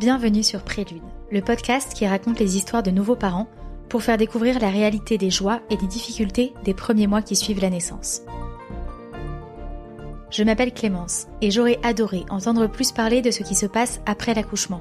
[0.00, 3.48] Bienvenue sur Prélude, le podcast qui raconte les histoires de nouveaux parents
[3.90, 7.60] pour faire découvrir la réalité des joies et des difficultés des premiers mois qui suivent
[7.60, 8.22] la naissance.
[10.30, 14.32] Je m'appelle Clémence et j'aurais adoré entendre plus parler de ce qui se passe après
[14.32, 14.80] l'accouchement,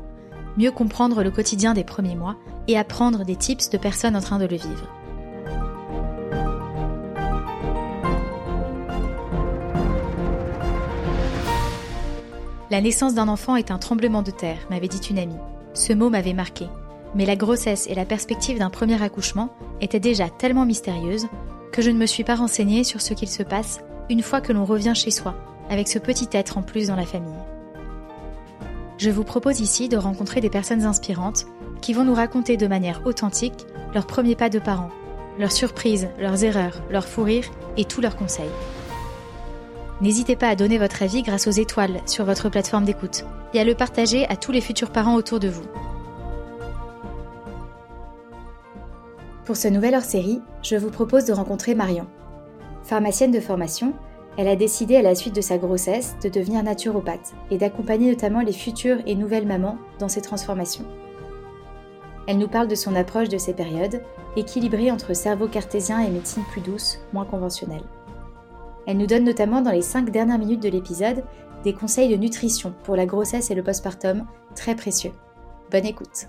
[0.56, 2.38] mieux comprendre le quotidien des premiers mois
[2.70, 4.88] et apprendre des tips de personnes en train de le vivre.
[12.72, 15.40] La naissance d'un enfant est un tremblement de terre, m'avait dit une amie.
[15.74, 16.68] Ce mot m'avait marqué.
[17.16, 19.50] Mais la grossesse et la perspective d'un premier accouchement
[19.82, 21.28] étaient déjà tellement mystérieuses
[21.72, 23.80] que je ne me suis pas renseignée sur ce qu'il se passe
[24.12, 25.34] une fois que l'on revient chez soi,
[25.72, 27.34] avec ce petit être en plus dans la famille.
[29.00, 31.48] Je vous propose ici de rencontrer des personnes inspirantes
[31.82, 33.66] qui vont nous raconter de manière authentique
[33.96, 34.92] leurs premiers pas de parents,
[35.40, 38.52] leurs surprises, leurs erreurs, leurs fous rires et tous leurs conseils.
[40.02, 43.66] N'hésitez pas à donner votre avis grâce aux étoiles sur votre plateforme d'écoute et à
[43.66, 45.66] le partager à tous les futurs parents autour de vous.
[49.44, 52.08] Pour ce nouvel hors-série, je vous propose de rencontrer Marion.
[52.84, 53.94] Pharmacienne de formation,
[54.38, 58.42] elle a décidé à la suite de sa grossesse de devenir naturopathe et d'accompagner notamment
[58.42, 60.86] les futures et nouvelles mamans dans ces transformations.
[62.26, 64.02] Elle nous parle de son approche de ces périodes,
[64.38, 67.84] équilibrée entre cerveau cartésien et médecine plus douce, moins conventionnelle.
[68.90, 71.24] Elle nous donne notamment dans les 5 dernières minutes de l'épisode
[71.64, 75.12] des conseils de nutrition pour la grossesse et le postpartum très précieux.
[75.70, 76.26] Bonne écoute.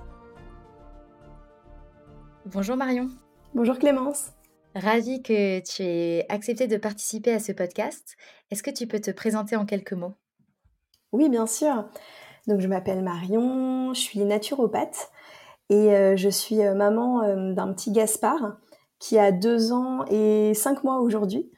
[2.45, 3.09] Bonjour Marion.
[3.55, 4.33] Bonjour Clémence.
[4.75, 8.19] Ravie que tu aies accepté de participer à ce podcast.
[8.51, 10.17] Est-ce que tu peux te présenter en quelques mots?
[11.13, 11.89] Oui, bien sûr.
[12.47, 15.11] Donc je m'appelle Marion, je suis naturopathe
[15.71, 18.59] et euh, je suis euh, maman euh, d'un petit Gaspard
[18.99, 21.51] qui a deux ans et cinq mois aujourd'hui.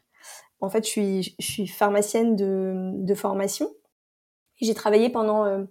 [0.62, 3.68] En fait, je suis, je suis pharmacienne de, de formation.
[4.60, 5.64] J'ai travaillé pendant, euh,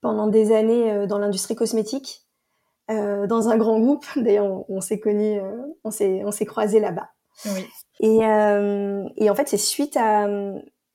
[0.00, 2.26] pendant des années euh, dans l'industrie cosmétique,
[2.90, 4.06] euh, dans un grand groupe.
[4.16, 5.52] D'ailleurs, on, on s'est connus, euh,
[5.84, 7.10] on s'est, on s'est croisés là-bas.
[7.44, 7.66] Oui.
[8.00, 10.24] Et, et en fait, c'est suite à,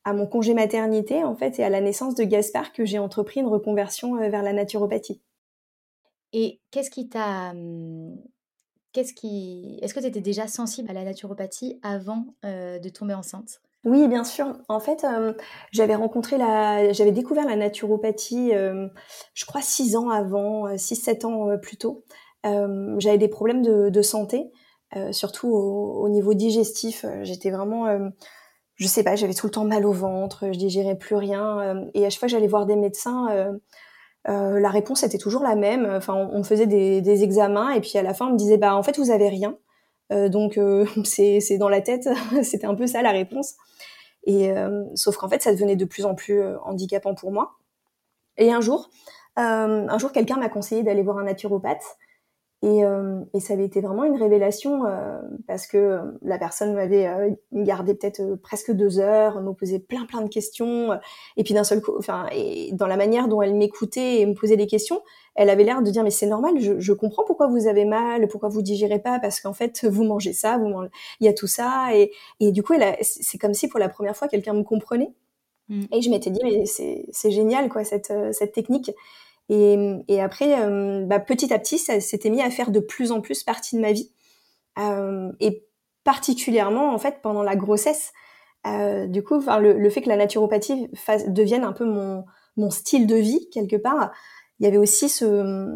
[0.04, 3.40] à mon congé maternité, en fait, et à la naissance de Gaspard que j'ai entrepris
[3.40, 5.22] une reconversion vers la naturopathie.
[6.34, 8.18] Et qu'est-ce qui t'a hum,
[8.98, 13.62] Est-ce que tu étais déjà sensible à la naturopathie avant euh, de tomber enceinte?
[13.84, 14.54] Oui, bien sûr.
[14.68, 15.34] En fait, euh,
[15.72, 18.88] j'avais rencontré la, j'avais découvert la naturopathie, euh,
[19.34, 22.04] je crois six ans avant, six sept ans plus tôt.
[22.44, 24.52] J'avais des problèmes de, santé,
[25.12, 27.06] surtout au, au, niveau digestif.
[27.24, 27.88] J'étais vraiment,
[28.76, 31.86] je sais pas, j'avais tout le temps mal au ventre, je digérais plus rien.
[31.94, 33.52] et à chaque fois que j'allais voir des médecins,
[34.28, 35.86] euh, la réponse était toujours la même.
[35.86, 38.76] Enfin, on, faisait des, des examens et puis à la fin, on me disait bah
[38.76, 39.58] en fait vous avez rien.
[40.12, 42.10] Euh, donc euh, c'est c'est dans la tête.
[42.44, 43.56] C'était un peu ça la réponse.
[44.28, 47.56] Et euh, sauf qu'en fait, ça devenait de plus en plus euh, handicapant pour moi.
[48.36, 48.90] Et un jour,
[49.40, 51.98] euh, un jour, quelqu'un m'a conseillé d'aller voir un naturopathe.
[52.64, 57.06] Et, euh, et, ça avait été vraiment une révélation euh, parce que la personne m'avait
[57.06, 60.90] euh, gardé peut-être euh, presque deux heures, me posait plein plein de questions,
[61.38, 64.34] et puis d'un seul coup, enfin, et dans la manière dont elle m'écoutait et me
[64.34, 65.04] posait des questions,
[65.36, 68.28] elle avait l'air de dire mais c'est normal, je, je, comprends pourquoi vous avez mal,
[68.28, 70.90] pourquoi vous digérez pas, parce qu'en fait vous mangez ça, vous mangez...
[71.20, 74.18] il y a tout ça, et, et du coup c'est comme si pour la première
[74.18, 75.14] fois quelqu'un me comprenait,
[75.70, 75.84] mm.
[75.92, 78.92] et je m'étais dit mais c'est génial quoi cette cette technique.
[79.50, 79.78] Et,
[80.08, 83.22] et après, euh, bah, petit à petit, ça s'était mis à faire de plus en
[83.22, 84.12] plus partie de ma vie.
[84.78, 85.66] Euh, et
[86.04, 88.14] particulièrement, en fait, pendant la grossesse.
[88.66, 92.26] Euh, du coup, enfin, le, le, fait que la naturopathie fasse, devienne un peu mon,
[92.58, 94.12] mon style de vie, quelque part,
[94.60, 95.76] il y avait aussi ce...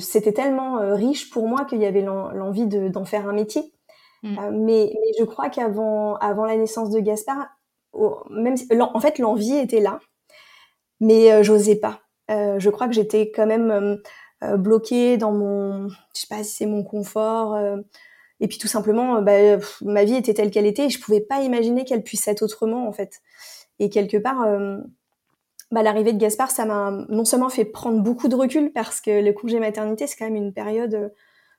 [0.00, 3.74] C'était tellement euh, riche pour moi qu'il y avait l'envie d'en faire un métier.
[4.22, 4.36] Mm.
[4.52, 7.46] Mais, mais, je crois qu'avant avant la naissance de Gaspard,
[8.30, 10.00] même en fait, l'envie était là,
[11.00, 12.00] mais euh, j'osais pas.
[12.30, 14.00] Euh, je crois que j'étais quand même
[14.44, 17.54] euh, bloquée dans mon, je sais pas si c'est mon confort.
[17.54, 17.78] Euh,
[18.40, 21.40] et puis tout simplement, bah, ma vie était telle qu'elle était et je pouvais pas
[21.40, 23.22] imaginer qu'elle puisse être autrement en fait.
[23.78, 24.76] Et quelque part, euh,
[25.70, 29.22] bah, l'arrivée de Gaspard, ça m'a non seulement fait prendre beaucoup de recul parce que
[29.22, 31.14] le congé maternité, c'est quand même une période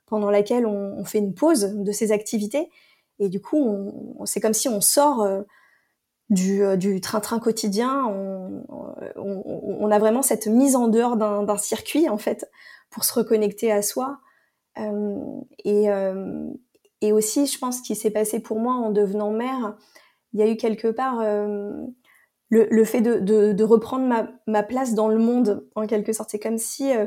[0.06, 2.70] pendant laquelle on, fait une pause de ses activités.
[3.18, 5.26] Et du coup, c'est comme si on sort
[6.30, 8.04] du, euh, du train-train quotidien.
[8.06, 8.64] On,
[9.16, 12.50] on, on, a vraiment cette mise en dehors d'un circuit, en fait,
[12.90, 14.18] pour se reconnecter à soi.
[14.78, 16.50] Euh, et, euh,
[17.00, 19.76] et aussi, je pense qu'il s'est passé pour moi en devenant mère,
[20.32, 21.72] il y a eu quelque part euh,
[22.50, 26.12] le, le, fait de, de, de reprendre ma, ma, place dans le monde, en quelque
[26.12, 26.30] sorte.
[26.30, 27.06] C'est comme si, euh,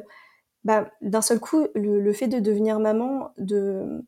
[0.64, 4.04] bah, d'un seul coup, le, le, fait de devenir maman, de,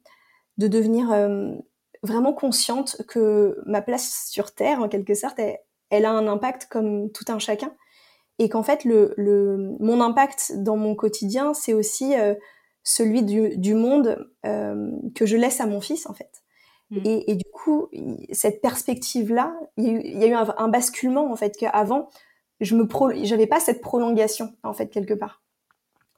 [0.57, 1.53] de devenir euh,
[2.03, 5.59] vraiment consciente que ma place sur Terre, en quelque sorte, elle,
[5.89, 7.73] elle, a un impact comme tout un chacun.
[8.39, 12.13] et qu'en fait le, le, mon impact dans mon quotidien c'est aussi
[12.83, 16.43] celui du, du monde que je laisse à mon fils en fait.
[16.93, 16.99] Mmh.
[17.05, 17.87] Et, et, du coup,
[18.31, 22.09] cette perspective-là, il y a eu, un, basculement en fait qu'avant,
[22.59, 22.87] je me
[23.23, 25.41] j'avais pas cette prolongation en fait quelque part.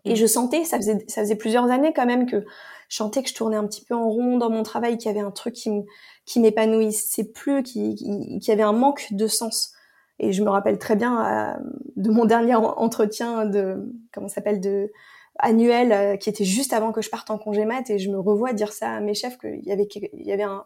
[0.03, 0.15] Et mmh.
[0.15, 2.45] je sentais, ça faisait, ça faisait plusieurs années quand même que
[2.89, 5.25] je que je tournais un petit peu en rond dans mon travail, qu'il y avait
[5.25, 7.95] un truc qui m'épanouissait plus, qui,
[8.41, 9.73] qui, avait un manque de sens.
[10.19, 11.63] Et je me rappelle très bien euh,
[11.97, 14.91] de mon dernier entretien de comment s'appelle de
[15.39, 18.19] annuel euh, qui était juste avant que je parte en congé mat et je me
[18.19, 20.63] revois dire ça à mes chefs qu'il y avait un,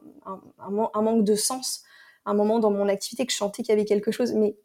[0.70, 1.84] manque de sens
[2.26, 4.56] un moment dans mon activité que je sentais qu'il y avait quelque chose mais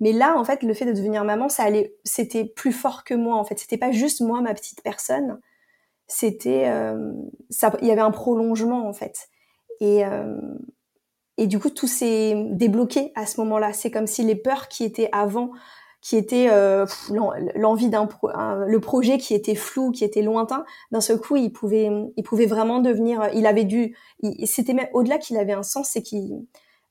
[0.00, 3.14] mais là en fait le fait de devenir maman ça allait c'était plus fort que
[3.14, 5.40] moi en fait c'était pas juste moi ma petite personne
[6.08, 7.12] c'était euh,
[7.50, 9.28] ça il y avait un prolongement en fait
[9.80, 10.36] et euh,
[11.36, 14.84] et du coup tout s'est débloqué à ce moment-là c'est comme si les peurs qui
[14.84, 15.52] étaient avant
[16.00, 16.86] qui était euh,
[17.56, 18.08] l'envie d'un
[18.66, 20.64] le projet qui était flou, qui était lointain.
[20.92, 23.28] D'un seul coup, il pouvait, il pouvait vraiment devenir.
[23.34, 23.96] Il avait dû.
[24.44, 26.46] C'était même au-delà qu'il avait un sens, c'est qu'il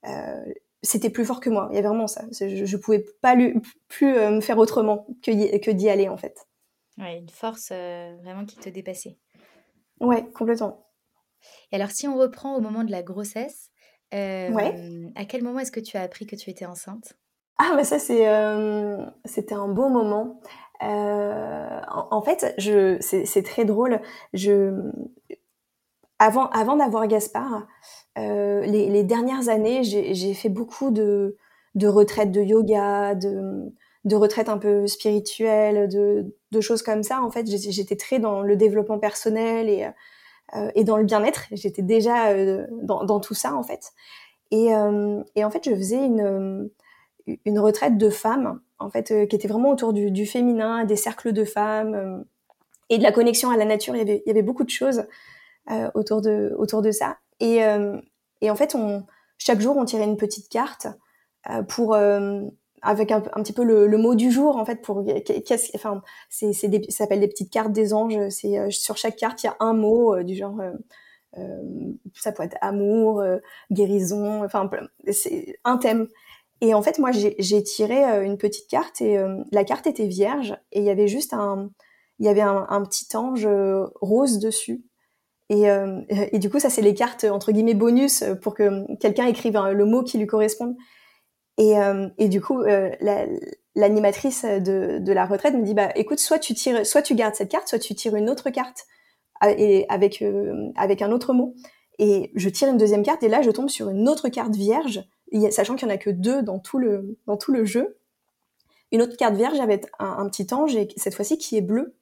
[0.05, 0.43] euh,
[0.81, 1.67] c'était plus fort que moi.
[1.71, 2.25] Il y avait vraiment ça.
[2.31, 3.55] Je, je pouvais pas lui,
[3.87, 6.46] plus euh, me faire autrement que, que d'y aller en fait.
[6.97, 9.17] Ouais, une force vraiment qui te dépassait.
[9.99, 10.87] Ouais, complètement.
[11.71, 13.69] Et alors, si on reprend au moment de la grossesse,
[14.11, 15.11] ouais.
[15.15, 17.15] à quel moment est-ce que tu as appris que tu étais enceinte?
[17.57, 20.39] Ah, mais ça, c'est, euh, c'était un beau moment.
[20.83, 23.99] Euh, en, fait, je, c'est, c'est très drôle.
[24.33, 24.91] Je,
[26.19, 27.67] avant, avant d'avoir Gaspard,
[28.19, 31.35] euh, les, les, dernières années, j'ai, j'ai fait beaucoup de,
[31.73, 33.73] de retraites de yoga, de,
[34.07, 37.21] de retraites un peu spirituelles, de, choses comme ça.
[37.21, 39.87] En fait, j'étais très dans le développement personnel et,
[40.55, 41.45] euh, et dans le bien-être.
[41.51, 43.91] J'étais déjà euh, dans, tout ça, en fait.
[44.51, 46.69] Et, euh, et en fait, je faisais une
[47.43, 51.43] une retraite de femmes, en fait, qui était vraiment autour du, féminin, des cercles de
[51.43, 52.23] femmes
[52.89, 53.97] et de la connexion à la nature.
[53.97, 55.03] Il y avait, il y avait beaucoup de choses
[55.93, 57.17] autour de autour de ça.
[57.41, 57.57] Et,
[58.39, 59.05] et en fait, on,
[59.37, 60.87] chaque jour, on tirait une petite carte
[61.67, 61.97] pour
[62.81, 66.69] avec un, petit peu le, mot du jour en fait pour qu'est-ce enfin c'est c'est
[66.89, 69.73] ça s'appelle des petites cartes des anges c'est sur chaque carte il y a un
[69.73, 70.59] mot du genre
[71.37, 71.41] euh,
[72.13, 73.23] ça peut être amour
[73.71, 74.69] guérison enfin
[75.11, 76.07] c'est un thème
[76.61, 80.07] et en fait, moi, j'ai tiré euh, une petite carte et euh, la carte était
[80.07, 81.69] vierge et il y avait juste un,
[82.19, 84.83] il y avait un, petit ange euh, rose dessus.
[85.49, 85.67] Et,
[86.09, 89.85] et du coup, ça, c'est les cartes entre guillemets bonus pour que quelqu'un écrive le
[89.85, 90.75] mot qui lui corresponde.
[91.57, 91.73] Et,
[92.17, 92.61] et du coup,
[93.75, 97.49] l'animatrice de, la retraite me dit bah écoute, soit tu tires, soit tu gardes cette
[97.49, 98.85] carte, soit tu tires une autre carte
[99.41, 100.23] avec
[100.75, 101.55] avec un autre mot.
[101.99, 105.03] Et je tire une deuxième carte et là, je tombe sur une autre carte vierge
[105.51, 107.97] sachant qu'il y en a que deux dans tout le, dans tout le jeu.
[108.91, 111.95] Une autre carte vierge avec un, petit ange, et cette fois-ci qui est bleu.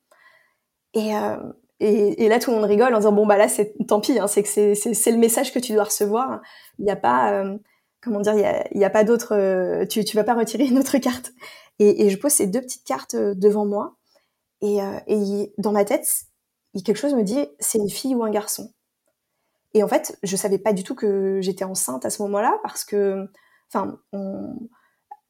[0.93, 1.37] Et, euh,
[1.79, 4.27] et, là, tout le monde rigole en disant bon bah là, c'est tant pis, hein,
[4.27, 6.41] c'est que c'est le message que tu dois recevoir.
[6.77, 7.57] Il n'y a pas, euh,
[8.05, 10.65] comment dire, il y a, y a pas d'autre, euh, tu tu vas pas retirer
[10.67, 11.33] une autre carte.
[11.79, 13.97] Et, je pose ces deux petites cartes devant moi,
[14.61, 16.07] et, et dans ma tête,
[16.85, 18.71] quelque chose me dit c'est une fille ou un garçon.
[19.73, 22.85] Et en fait, je savais pas du tout que j'étais enceinte à ce moment-là parce
[22.85, 23.27] que,
[23.67, 23.99] enfin,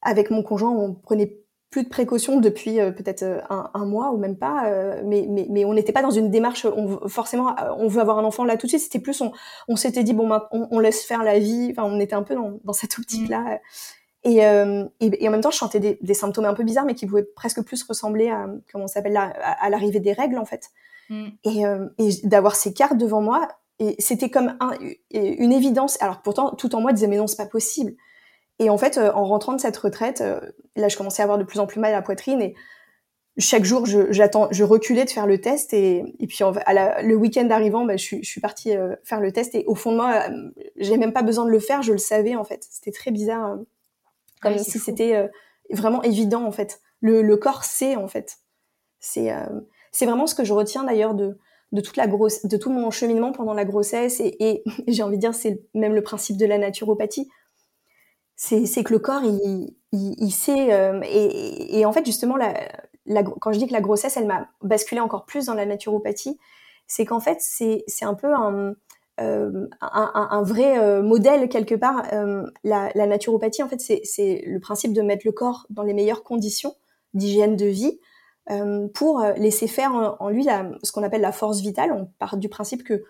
[0.02, 1.40] avec mon conjoint, on prenait
[1.76, 5.46] plus de précautions depuis euh, peut-être euh, un, mois ou même pas, euh, mais, mais,
[5.50, 8.56] mais on n'était pas dans une démarche, on, forcément, on veut avoir un enfant là
[8.56, 8.80] tout de suite.
[8.80, 9.32] C'était plus, on,
[9.68, 11.68] on s'était dit bon, on, on, laisse faire la vie.
[11.72, 13.60] Enfin, on était un peu dans, dans cette optique-là.
[14.24, 14.24] Mmh.
[14.24, 17.04] Et, et, en même temps, je sentais des, des, symptômes un peu bizarres, mais qui
[17.04, 20.70] pouvaient presque plus ressembler à, comment s'appelle, à, l'arrivée des règles en fait.
[21.10, 21.26] Mmh.
[21.44, 21.62] Et,
[21.98, 23.48] et d'avoir ces cartes devant moi,
[23.80, 24.70] et c'était comme un,
[25.10, 26.00] une évidence.
[26.00, 27.92] Alors pourtant, tout en moi disait mais non, c'est pas possible.
[28.58, 30.40] Et en fait, euh, en rentrant de cette retraite, euh,
[30.76, 32.54] là, je commençais à avoir de plus en plus mal à la poitrine et
[33.38, 37.02] chaque jour, je, j'attends, je reculais de faire le test et, et puis à la,
[37.02, 39.74] le week-end arrivant, bah, je, suis, je suis partie euh, faire le test et au
[39.74, 40.22] fond de moi,
[40.76, 42.66] j'ai même pas besoin de le faire, je le savais en fait.
[42.70, 43.58] C'était très bizarre,
[44.40, 45.28] comme si c'était
[45.70, 46.80] vraiment évident en fait.
[47.00, 48.38] Le, le corps sait en fait.
[49.00, 49.30] C'est
[49.92, 51.38] c'est vraiment ce que je retiens d'ailleurs de
[51.72, 55.16] de toute la grosse, de tout mon cheminement pendant la grossesse et, et j'ai envie
[55.16, 57.28] de dire c'est même le principe de la naturopathie.
[58.36, 62.52] C'est que le corps il, il, il sait euh, et, et, en fait justement la,
[63.06, 66.38] la, quand je dis que la grossesse elle m'a basculé encore plus dans la naturopathie,
[66.86, 68.74] c'est qu'en fait c'est un peu un
[69.20, 72.04] euh, un, un, vrai euh, modèle quelque part.
[72.12, 75.94] Euh, la, la, naturopathie, en fait, c'est le principe de mettre le corps dans les
[75.94, 76.74] meilleures conditions
[77.14, 77.98] d'hygiène de vie
[78.50, 81.92] euh, pour euh, laisser faire en, lui la, ce qu'on appelle la force vitale.
[81.92, 83.04] On part du principe que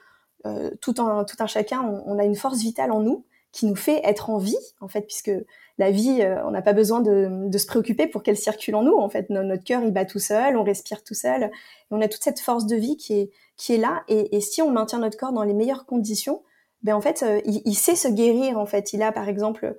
[0.81, 3.25] tout, en, tout un chacun, on, a une force vitale en nous
[3.57, 5.33] qui nous fait être en vie, en fait, puisque
[5.79, 8.95] la vie, on n'a pas besoin de, de, se préoccuper pour qu'elle circule en nous.
[8.95, 11.49] En fait, notre, cœur, il bat tout seul, on respire tout seul, et
[11.91, 14.03] on a toute cette force de vie qui est, qui est là.
[14.09, 16.43] Et, si on maintient notre corps dans les meilleures conditions,
[16.83, 18.59] ben en fait, il, il, sait se guérir.
[18.59, 19.75] En fait, il a, par exemple,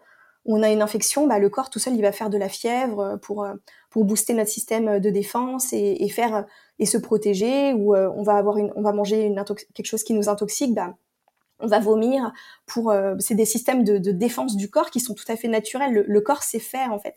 [0.46, 3.20] on a une infection, bah, le corps tout seul, il va faire de la fièvre
[3.22, 3.48] pour
[3.92, 6.48] pour booster notre système de défense et, et faire
[6.80, 7.74] et se protéger.
[7.74, 9.36] Ou on va avoir une, on va manger une
[9.76, 10.96] quelque chose qui nous intoxique, bah,
[11.60, 12.32] on va vomir.
[12.66, 16.06] Pour c'est des systèmes de, défense du corps qui sont tout à fait naturels.
[16.08, 17.16] Le, corps sait faire en fait.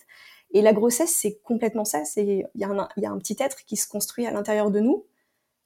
[0.52, 2.04] Et la grossesse, c'est complètement ça.
[2.04, 4.70] C'est il y, a un, y a un petit être qui se construit à l'intérieur
[4.70, 5.06] de nous.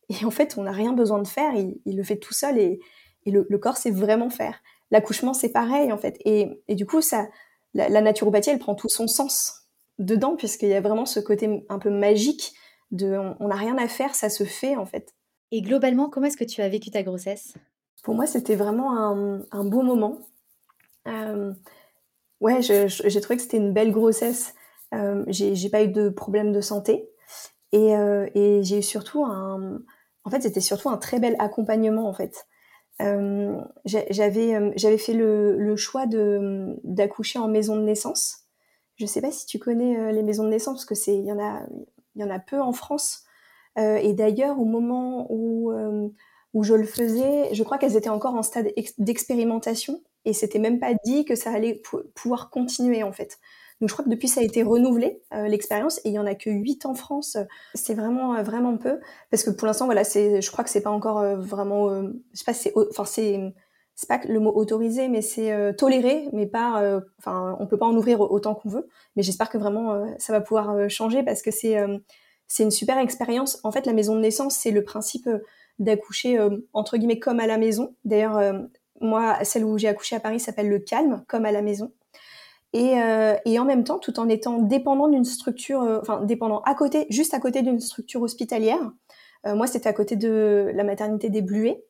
[0.09, 1.55] Et en fait, on n'a rien besoin de faire.
[1.55, 2.81] Il, le fait tout seul et,
[3.25, 4.61] et le, corps sait vraiment faire.
[4.91, 6.19] L'accouchement, c'est pareil en fait.
[6.25, 7.29] Et, et du coup, ça,
[7.75, 9.63] la, naturopathie, elle prend tout son sens
[9.99, 12.53] dedans, puisqu'il y a vraiment ce côté un peu magique
[12.91, 15.15] de on n'a rien à faire, ça se fait en fait.
[15.51, 17.55] Et globalement, comment est-ce que tu as vécu ta grossesse?
[18.03, 18.99] Pour moi, c'était vraiment
[19.51, 20.19] un, beau moment.
[21.09, 21.53] Euh,
[22.41, 24.55] ouais, j'ai trouvé que c'était une belle grossesse.
[24.95, 27.09] Euh, j'ai pas eu de problème de santé.
[27.73, 29.81] Et, euh, et j'ai eu surtout un.
[30.25, 32.47] En fait, c'était surtout un très bel accompagnement en fait.
[33.03, 38.45] Euh, j'avais fait le, le choix d'accoucher en maison de naissance.
[38.97, 41.33] Je sais pas si tu connais les maisons de naissance parce que c'est il y
[41.33, 41.63] en a
[42.15, 43.25] y en a peu en France.
[43.77, 45.73] et d'ailleurs au moment où
[46.55, 50.79] où je le faisais, je crois qu'elles étaient encore en stade d'expérimentation et c'était même
[50.79, 51.83] pas dit que ça allait
[52.15, 53.39] pouvoir continuer en fait.
[53.81, 56.27] Donc je crois que depuis ça a été renouvelé euh, l'expérience et il y en
[56.27, 57.37] a que 8 en France.
[57.75, 60.81] C'est vraiment euh, vraiment peu parce que pour l'instant voilà, c'est je crois que c'est
[60.81, 63.41] pas encore euh, vraiment je sais pas c'est enfin c'est
[63.97, 67.97] c'est pas le mot autorisé mais c'est toléré mais pas enfin on peut pas en
[67.97, 71.77] ouvrir autant qu'on veut mais j'espère que vraiment ça va pouvoir changer parce que c'est
[72.47, 73.59] c'est une super expérience.
[73.65, 75.29] En fait, la maison de naissance, c'est le principe
[75.79, 76.39] d'accoucher
[76.73, 77.95] entre guillemets comme à la maison.
[78.05, 78.39] D'ailleurs
[79.01, 81.93] moi, celle où j'ai accouché à Paris s'appelle le calme, comme à la maison.
[82.73, 86.75] Et, euh, en même temps, tout en étant dépendant d'une structure, euh, enfin dépendant à
[86.75, 88.91] côté, juste à côté d'une structure hospitalière.
[89.47, 91.85] Euh, moi, c'était à côté de la maternité des Bluets.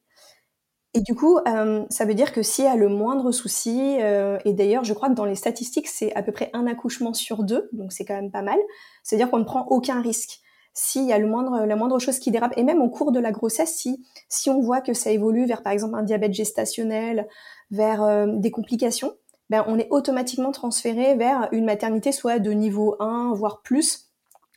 [0.93, 3.97] Et du coup, euh, ça veut dire que s'il y a le moindre souci,
[4.45, 7.43] et d'ailleurs, je crois que dans les statistiques, c'est à peu près un accouchement sur
[7.43, 8.59] deux, donc c'est quand même pas mal.
[9.03, 10.41] C'est-à-dire qu'on ne prend aucun risque.
[10.75, 13.21] S'il y a le moindre, la moindre chose qui dérape, et même au cours de
[13.21, 17.29] la grossesse, si, si on voit que ça évolue vers, par exemple, un diabète gestationnel,
[17.71, 19.15] vers des complications,
[19.51, 24.11] ben, on est automatiquement transféré vers une maternité soit de niveau 1, voire plus.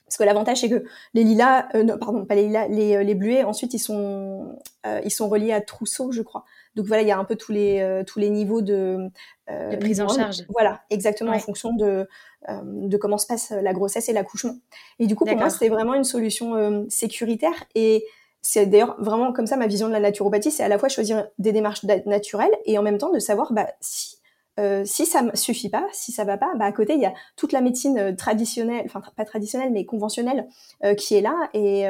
[0.08, 3.14] Parce que l'avantage, c'est que les lilas, euh, pardon, pas les lilas, les, euh, les
[3.14, 6.46] bluets, ensuite, ils sont, euh, ils sont reliés à trousseau, je crois.
[6.78, 9.10] Donc voilà, il y a un peu tous les, tous les niveaux de,
[9.50, 10.44] de prise en charge.
[10.48, 12.08] Voilà, exactement, en fonction de,
[12.48, 14.56] de comment se passe la grossesse et l'accouchement.
[15.00, 17.66] Et du coup, pour moi, c'était vraiment une solution sécuritaire.
[17.76, 18.06] Et
[18.42, 21.28] c'est d'ailleurs vraiment comme ça ma vision de la naturopathie, c'est à la fois choisir
[21.38, 24.18] des démarches naturelles et en même temps de savoir bah, si
[24.60, 27.06] euh, si ça ne suffit pas, si ça va pas, bah à côté il y
[27.06, 30.48] a toute la médecine euh, traditionnelle, enfin pas traditionnelle mais conventionnelle
[30.84, 31.86] euh, qui est là et,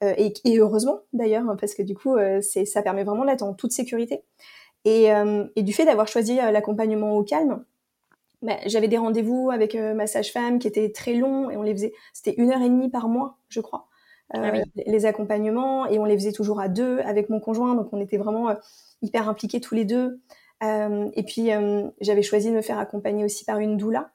[0.00, 3.72] et, heureusement d'ailleurs hein, parce que du coup c'est ça permet vraiment d'être en toute
[3.72, 4.22] sécurité.
[4.84, 5.06] Et,
[5.54, 7.64] et du fait d'avoir choisi l'accompagnement au calme,
[8.42, 11.92] bah, j'avais des rendez-vous avec ma sage-femme qui étaient très longs et on les faisait,
[12.12, 13.88] c'était une heure et demie par mois je crois.
[14.34, 14.50] Ah
[14.86, 17.74] les accompagnements et on les faisait toujours à deux avec mon conjoint.
[17.74, 18.56] Donc on était vraiment
[19.02, 20.20] hyper impliqués tous les deux.
[20.24, 24.10] euh, et puis, euh, j'avais choisi de me faire accompagner aussi par une doula,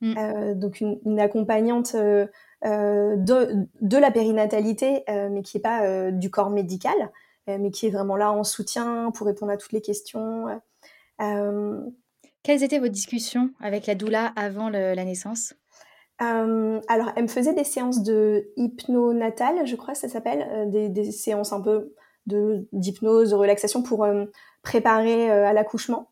[0.00, 0.14] mm.
[0.18, 2.28] euh, donc une, accompagnante de,
[2.62, 7.10] de, la périnatalité, mais qui n'est pas du corps médical,
[7.46, 10.46] mais qui est vraiment là en soutien pour répondre à toutes les questions.
[11.18, 15.54] Quelles étaient vos discussions avec la doula avant la naissance?
[16.18, 21.10] Alors, elle me faisait des séances de hypno-natale, je crois que ça s'appelle, des, des,
[21.10, 21.94] séances un peu
[22.26, 24.06] de d'hypnose, de relaxation pour
[24.66, 26.08] préparer euh, à l'accouchement.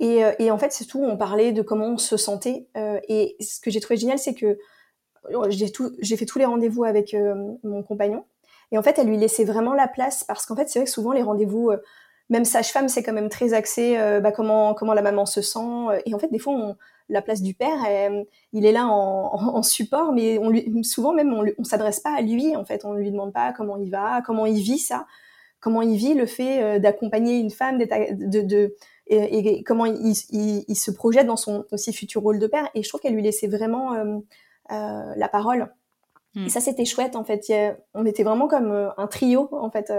[0.00, 2.66] Et, euh, et, en fait, c'est tout, on parlait de comment on se sentait.
[2.76, 4.58] Euh, et ce que j'ai trouvé génial, c'est que
[5.50, 7.14] j'ai fait tous les rendez-vous avec
[7.62, 8.24] mon compagnon.
[8.72, 10.90] Et en fait, elle lui laissait vraiment la place parce qu'en fait, c'est vrai que
[10.90, 11.70] souvent les rendez-vous,
[12.28, 16.00] même sage-femme, c'est quand même très axé bah, comment comment la maman se sent.
[16.06, 16.74] Et en fait, des fois,
[17.08, 17.78] la place du père,
[18.52, 22.16] il est là en, en, support, mais on lui, souvent même on, on s'adresse pas
[22.16, 22.56] à lui.
[22.56, 25.06] En fait, on lui demande pas comment il va, comment il vit ça
[25.62, 28.76] comment il vit le fait euh, d'accompagner une femme, de, de
[29.06, 30.14] et, comment il,
[30.68, 32.68] il, se projette dans son aussi futur rôle de père.
[32.74, 34.18] Et je trouve qu'elle lui laissait vraiment euh,
[34.70, 35.72] euh, la parole.
[36.34, 36.48] Et hmm.
[36.48, 37.44] ça, c'était chouette, en fait.
[37.94, 39.92] on était vraiment comme un trio, en fait.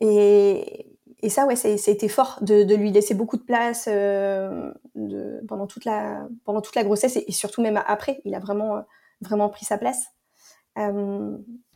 [0.00, 0.86] et,
[1.22, 5.40] et ça, ouais, ça, a été fort de, de, lui laisser beaucoup de place de,
[5.48, 8.20] pendant, toute la, pendant toute la grossesse et, surtout même après.
[8.24, 8.84] Il a vraiment,
[9.22, 10.04] vraiment pris sa place.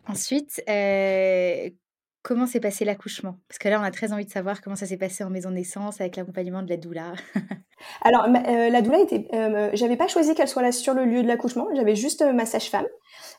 [0.06, 1.70] Ensuite, euh,
[2.22, 3.36] comment s'est passé l'accouchement?
[3.48, 5.50] Parce que là, on a très envie de savoir comment ça s'est passé en maison
[5.50, 7.14] de naissance avec l'accompagnement de la doula.
[8.02, 9.28] Alors, euh, la doula était.
[9.34, 11.68] Euh, j'avais pas choisi qu'elle soit là sur le lieu de l'accouchement.
[11.74, 12.86] J'avais juste ma sage-femme.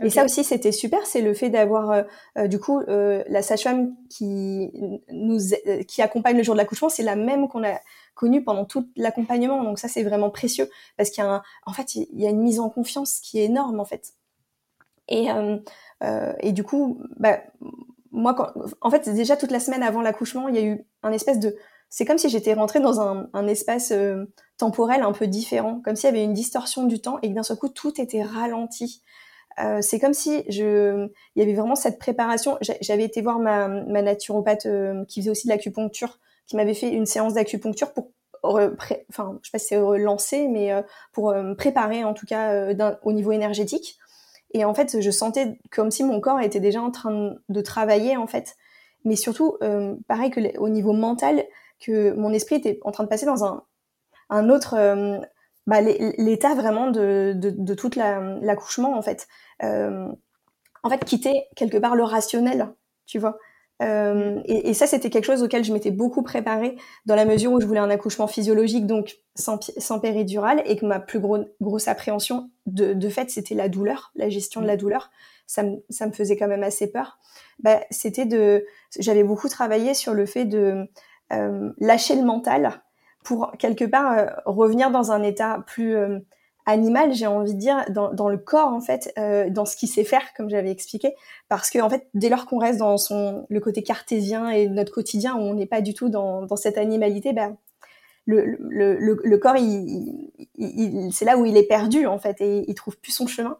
[0.01, 1.05] Et ça aussi, c'était super.
[1.05, 2.03] C'est le fait d'avoir,
[2.48, 4.72] du coup, la sage-femme qui
[5.10, 5.39] nous,
[5.88, 7.79] qui accompagne le jour de l'accouchement, c'est la même qu'on a
[8.13, 9.63] connue pendant tout l'accompagnement.
[9.63, 12.41] Donc ça, c'est vraiment précieux parce qu'il y a, en fait, il y a une
[12.41, 14.13] mise en confiance qui est énorme, en fait.
[15.07, 15.27] Et
[16.02, 17.40] et du coup, bah,
[18.12, 18.48] moi, quand,
[18.82, 21.56] en fait, déjà toute la semaine avant l'accouchement, il y a eu un espèce de
[21.90, 24.25] c'est comme si j'étais rentrée dans un, un espace euh,
[24.58, 27.44] temporel un peu différent, comme s'il y avait une distorsion du temps et que d'un
[27.44, 29.02] seul coup tout était ralenti.
[29.64, 32.58] Euh, c'est comme si je, il y avait vraiment cette préparation.
[32.82, 36.90] J'avais été voir ma, ma naturopathe euh, qui faisait aussi de l'acupuncture, qui m'avait fait
[36.90, 38.12] une séance d'acupuncture pour,
[38.44, 40.82] enfin, je sais pas si c'est relancer, mais euh,
[41.14, 42.74] pour me préparer en tout cas
[43.04, 43.98] au niveau énergétique.
[44.55, 48.15] Et en fait, je sentais comme si mon corps était déjà en train de travailler
[48.15, 48.55] en fait.
[49.03, 49.57] Mais surtout,
[50.07, 51.43] pareil que au niveau mental,
[51.79, 53.63] que mon esprit était en train de passer dans un,
[54.29, 55.19] un autre euh,
[55.67, 59.27] bah, l'état vraiment de, de, toute l'accouchement en fait
[59.63, 60.07] euh,
[60.83, 62.74] en fait quitter quelque part le rationnel
[63.05, 63.38] tu vois
[63.82, 67.51] euh, et, et, ça c'était quelque chose auquel je m'étais beaucoup préparée dans la mesure
[67.51, 71.89] où je voulais un accouchement physiologique donc sans, sans péridurale et que ma plus grosse
[71.89, 75.12] appréhension de, de fait c'était la douleur la gestion de la douleur.
[75.46, 77.20] Ça me, ça me faisait quand même assez peur.
[77.60, 78.65] Bah, c'était de
[78.98, 80.88] j'avais beaucoup travaillé sur le fait de
[81.34, 82.82] euh, lâcher le mental
[83.25, 85.98] pour quelque part euh, revenir dans un état plus
[86.65, 89.13] animal, j'ai envie de dire, dans, dans, le corps en fait,
[89.50, 91.13] dans ce qu'il sait faire, comme j'avais expliqué,
[91.50, 94.91] parce que en fait, dès lors qu'on reste dans son le côté cartésien et notre
[94.91, 97.57] quotidien où on n'est pas du tout dans, dans cette animalité, ben
[98.25, 102.41] le, le, le, le corps, il, il, c'est là où il est perdu en fait
[102.41, 103.57] et il trouve plus son chemin.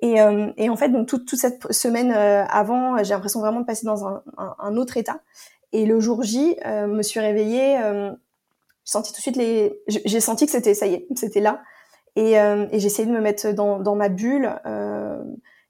[0.00, 3.66] Et, euh, et en fait, donc toute, toute cette semaine avant, j'ai l'impression vraiment de
[3.66, 5.20] passer dans un, un, un, autre état.
[5.72, 8.10] Et le jour J, euh, me suis réveillée, euh,
[8.84, 11.62] j'ai senti tout de suite les, j'ai senti que c'était ça y est, c'était là.
[12.18, 14.50] Et, euh, et essayé de me mettre dans, ma bulle.
[14.66, 15.22] Euh,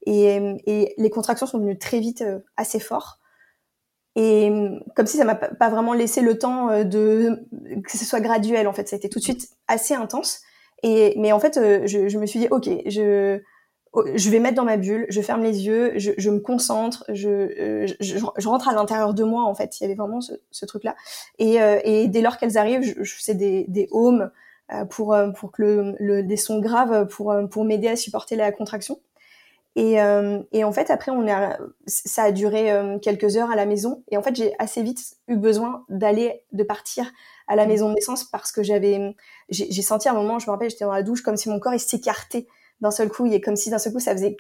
[0.07, 3.19] et, les contractions sont venues très vite, euh, assez fort.
[4.17, 4.51] Et
[4.97, 7.47] comme si ça m'a pas vraiment laissé le temps de
[7.85, 10.41] que ce soit graduel en fait, ça a été tout de suite assez intense.
[10.83, 11.55] Et mais en fait,
[11.87, 13.41] je, me suis dit ok, je
[13.95, 18.47] Oh, je vais mettre dans ma bulle, je ferme les yeux, je, me concentre, je,
[18.47, 19.79] rentre à l'intérieur de moi en fait.
[19.79, 20.95] Il y avait vraiment ce, truc-là.
[21.39, 24.31] Et, dès lors qu'elles arrivent, je, je fais des, des homes
[24.91, 29.01] pour pour que le, le, des sons graves pour pour m'aider à supporter la contraction.
[29.77, 29.97] Et,
[30.53, 34.17] et en fait après on est ça a duré quelques heures à la maison et
[34.17, 37.13] en fait j'ai assez vite eu besoin d'aller de partir
[37.47, 37.69] à la mmh.
[37.69, 39.15] maison de naissance parce que j'avais
[39.51, 41.61] j'ai senti à un moment je me rappelle j'étais dans la douche comme si mon
[41.61, 42.49] corps il s'écartait
[42.81, 44.37] d'un seul coup, il est comme si d'un seul coup ça faisait,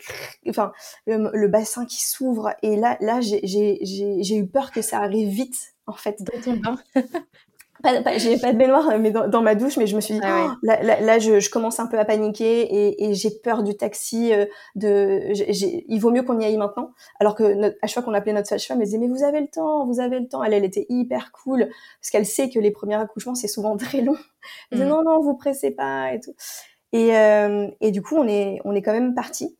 [0.49, 0.73] enfin,
[1.07, 2.55] le, bassin qui s'ouvre.
[2.62, 6.23] Et là, là, j'ai eu peur que ça arrive vite, en fait.
[6.23, 6.79] Dans ton bain.
[8.17, 10.57] j'ai pas de baignoire mais dans, ma douche mais je me suis dit ah oh,
[10.62, 14.33] là, là, je, je, commence un peu à paniquer et, et j'ai peur du taxi
[14.33, 15.33] euh, de
[15.88, 16.91] il vaut mieux qu'on y aille maintenant.
[17.21, 19.41] Alors que notre, à chaque fois qu'on appelait notre sage-femme elle disait mais vous avez
[19.41, 20.43] le temps vous avez le temps.
[20.43, 21.69] Elle elle était hyper cool
[22.01, 24.17] parce qu'elle sait que les premiers accouchements c'est souvent très long.
[24.71, 24.93] Elle disait mm.
[24.93, 26.35] non non vous pressez pas et tout.
[26.93, 29.57] Et, euh, et du coup, on est, on est quand même parti.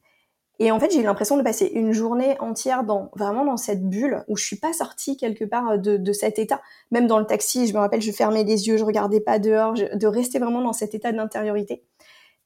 [0.61, 3.89] Et en fait, j'ai eu l'impression de passer une journée entière dans vraiment dans cette
[3.89, 6.61] bulle où je suis pas sortie quelque part de, de cet état.
[6.91, 9.75] Même dans le taxi, je me rappelle, je fermais les yeux, je regardais pas dehors,
[9.75, 11.85] de rester vraiment dans cet état d'intériorité.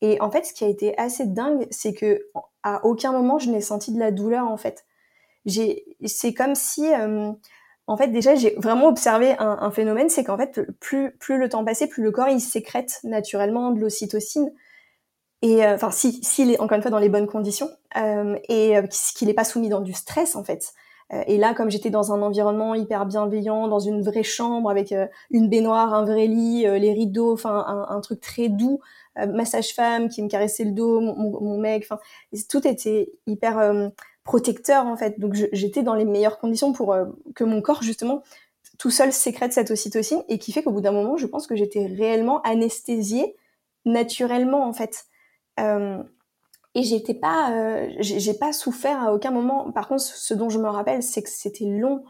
[0.02, 2.26] Et en fait, ce qui a été assez dingue, c'est que
[2.62, 4.84] à aucun moment je n'ai senti de la douleur en fait.
[5.46, 7.32] J'ai, c'est comme si, euh,
[7.86, 11.48] en fait, déjà j'ai vraiment observé un, un phénomène, c'est qu'en fait, plus plus le
[11.48, 14.52] temps passait, plus le corps il sécrète naturellement de l'ocytocine
[15.42, 18.76] et euh, enfin si s'il est encore une fois dans les bonnes conditions euh, et
[18.76, 20.72] euh, qu'il n'est pas soumis dans du stress en fait.
[21.12, 24.94] Euh, et là comme j'étais dans un environnement hyper bienveillant dans une vraie chambre avec
[25.30, 28.80] une baignoire un vrai lit les rideaux enfin un, truc très doux
[29.16, 31.98] ma sage-femme qui me caressait le dos mon, mon mec enfin
[32.48, 33.90] tout était hyper
[34.24, 35.18] protecteur en fait.
[35.20, 36.96] Donc j'étais dans les meilleures conditions pour
[37.34, 38.22] que mon corps justement
[38.78, 41.56] tout seul sécrète cette ocytocine et qui fait qu'au bout d'un moment je pense que
[41.56, 43.36] j'étais réellement anesthésiée
[43.84, 45.04] naturellement en fait.
[45.04, 45.11] euh,
[46.74, 49.70] et j'étais pas, euh, j'ai pas souffert à aucun moment.
[49.72, 52.04] Par contre, ce dont je me rappelle, c'est que c'était long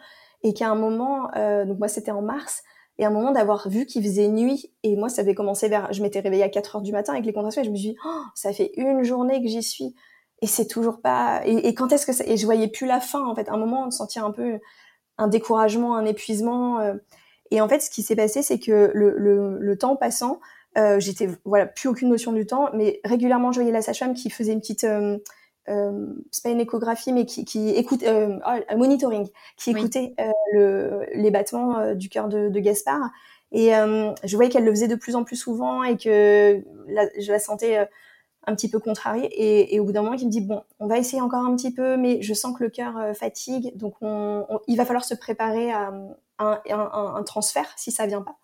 [0.44, 2.62] et qu'à un moment, euh, donc moi c'était en mars,
[2.98, 5.92] et à un moment d'avoir vu qu'il faisait nuit, et moi ça avait commencé vers,
[5.92, 7.90] je m'étais réveillée à 4 heures du matin avec les contractions, et je me suis
[7.90, 9.94] dit, oh, ça fait une journée que j'y suis,
[10.40, 13.24] et c'est toujours pas, et, quand est-ce que ça, et je voyais plus la fin
[13.24, 14.59] en fait, un moment de sentir un peu
[15.16, 16.94] un découragement, un épuisement, euh,
[17.52, 19.16] et en fait ce qui s'est passé, c'est que le,
[19.61, 20.40] le temps passant,
[20.76, 24.30] euh, j'étais voilà plus aucune notion du temps, mais régulièrement je voyais la sage-femme qui
[24.30, 25.18] faisait une petite euh,
[26.30, 30.14] c'est pas une échographie, mais qui, qui écoute, oh, un monitoring, qui écoutait
[30.52, 33.11] le, les battements du cœur de, de Gaspard.
[33.52, 37.38] Et je voyais qu'elle le faisait de plus en plus souvent et que je la
[37.38, 37.87] sentais
[38.46, 39.26] un petit peu contrarié.
[39.26, 41.54] Et, et au bout d'un moment, il me dit bon, on va essayer encore un
[41.56, 45.04] petit peu, mais je sens que le cœur euh, fatigue, donc on, il va falloir
[45.04, 45.92] se préparer à
[46.38, 48.37] un, un, un, transfert si ça vient pas.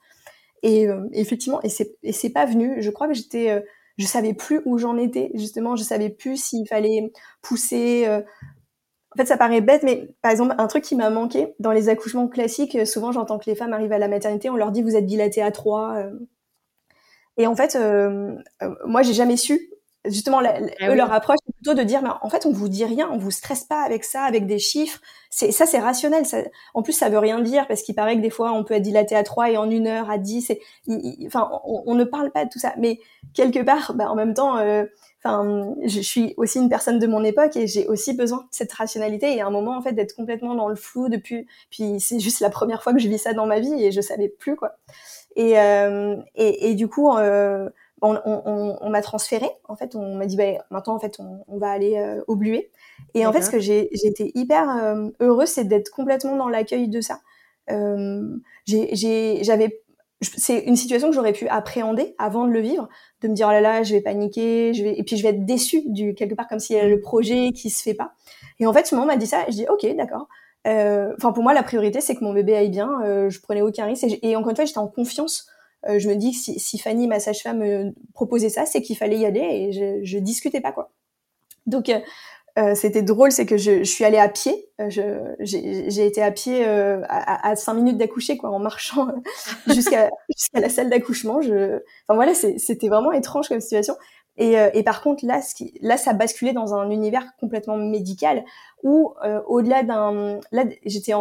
[0.62, 2.82] Et euh, effectivement, et c'est pas venu.
[2.82, 3.60] Je crois que j'étais, euh,
[3.96, 5.30] je savais plus où j'en étais.
[5.34, 8.06] Justement, je savais plus s'il fallait pousser.
[8.08, 11.88] En fait, ça paraît bête, mais par exemple, un truc qui m'a manqué dans les
[11.88, 14.96] accouchements classiques, souvent j'entends que les femmes arrivent à la maternité, on leur dit vous
[14.96, 16.10] êtes dilatée à trois.
[17.38, 18.34] Et en fait, euh,
[18.84, 19.70] moi, j'ai jamais su
[20.08, 22.84] justement la, ah leur approche c'est plutôt de dire mais en fait on vous dit
[22.84, 25.00] rien on vous stresse pas avec ça avec des chiffres.
[25.30, 26.38] C'est ça c'est rationnel ça,
[26.74, 28.82] en plus ça veut rien dire parce qu'il paraît que des fois on peut être
[28.82, 30.60] dilaté à 3 et en une heure à 10 et,
[31.26, 32.74] enfin on, ne parle pas de tout ça.
[32.78, 33.00] Mais
[33.34, 34.84] quelque part bah, en même temps euh,
[35.22, 38.72] enfin je suis aussi une personne de mon époque et j'ai aussi besoin de cette
[38.72, 42.20] rationalité et à un moment en fait d'être complètement dans le flou depuis puis c'est
[42.20, 44.56] juste la première fois que je vis ça dans ma vie et je savais plus
[44.56, 44.72] quoi.
[45.36, 47.68] Et euh, et, et, du coup euh,
[48.02, 49.48] on, on, on m'a transféré.
[49.68, 52.70] En fait, on m'a dit, bah, maintenant, en fait, on, va aller euh, au Bluet.
[53.14, 56.88] Et en fait, ce que j'ai été hyper euh, heureuse, c'est d'être complètement dans l'accueil
[56.88, 57.20] de ça.
[57.70, 59.80] Euh, j'avais
[60.20, 62.88] c'est une situation que j'aurais pu appréhender avant de le vivre,
[63.22, 65.28] de me dire oh là là, je vais paniquer, je vais et puis je vais
[65.28, 68.14] être déçue du quelque part comme s'il y a le projet qui se fait pas.
[68.58, 70.26] Et en fait, ce moment m'a dit ça, et je dis ok, d'accord.
[70.66, 73.00] Euh, enfin pour moi, la priorité c'est que mon bébé aille bien.
[73.04, 75.46] Euh, je prenais aucun risque et, et encore une fois, j'étais en confiance
[75.86, 78.96] euh, je me dis que si, si Fanny, ma sage-femme, me proposait ça, c'est qu'il
[78.96, 80.90] fallait y aller et je, je discutais pas quoi.
[81.66, 82.00] Donc euh,
[82.58, 84.70] euh c'était drôle, c'est que je, je, suis allée à pied.
[84.80, 84.88] Euh,
[85.40, 89.08] j'ai été à pied euh, à, à 5 minutes d'accoucher, quoi, en marchant
[89.68, 91.40] jusqu'à jusqu'à la salle d'accouchement.
[91.42, 91.76] Je...
[92.08, 93.94] Enfin voilà, c'était vraiment étrange comme situation.
[94.38, 98.44] Et, et par contre, là, ce qui, là, ça basculait dans un univers complètement médical
[98.82, 101.12] ou euh, au-delà d'un là j'étais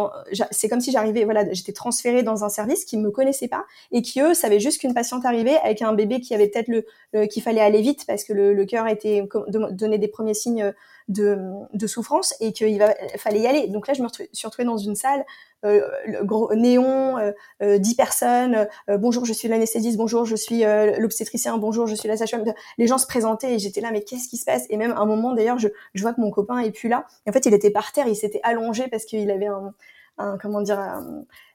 [0.50, 4.02] c'est comme si j'arrivais voilà j'étais transférée dans un service qui me connaissait pas et
[4.02, 7.42] qui eux savaient juste qu'une patiente arrivait avec un bébé qui avait peut-être le, qu'il
[7.42, 10.72] fallait aller vite parce que le, le cœur était donnait des premiers signes
[11.08, 11.38] de,
[11.72, 12.84] de souffrance et qu'il
[13.16, 15.24] fallait y aller donc là je me suis retrouvée dans une salle
[15.64, 20.62] euh, le gros néon, euh, euh, dix personnes, bonjour, je suis l'anesthésiste, bonjour, je suis
[20.98, 22.44] l'obstétricien, bonjour, je suis la sage-femme.
[22.78, 24.66] Les gens se présentaient et j'étais là, mais qu'est-ce qui se passe?
[24.70, 27.06] Et même à un moment, d'ailleurs, je, je vois que mon copain est plus là.
[27.28, 29.74] en fait, il était par terre, il s'était allongé parce qu'il avait un,
[30.18, 30.78] un, comment dire,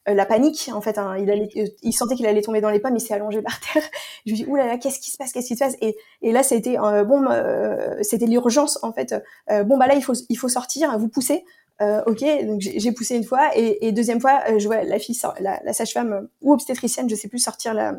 [0.06, 0.98] la panique en fait.
[0.98, 1.50] Hein, il, allait,
[1.82, 3.84] il sentait qu'il allait tomber dans les pommes, il s'est allongé par terre.
[4.26, 5.76] Je lui dis oulala, là là, qu'est-ce qui se passe, qu'est-ce qui se passe?
[5.82, 9.16] Et, et là, c'était euh, bon, euh, c'était l'urgence en fait.
[9.52, 11.44] Euh, bon bah là, il faut il faut sortir, vous poussez.
[11.82, 15.00] Euh, ok, donc j'ai poussé une fois et, et deuxième fois, euh, je vois la
[15.00, 17.96] fille, la, la sage-femme euh, ou obstétricienne, je sais plus, sortir la,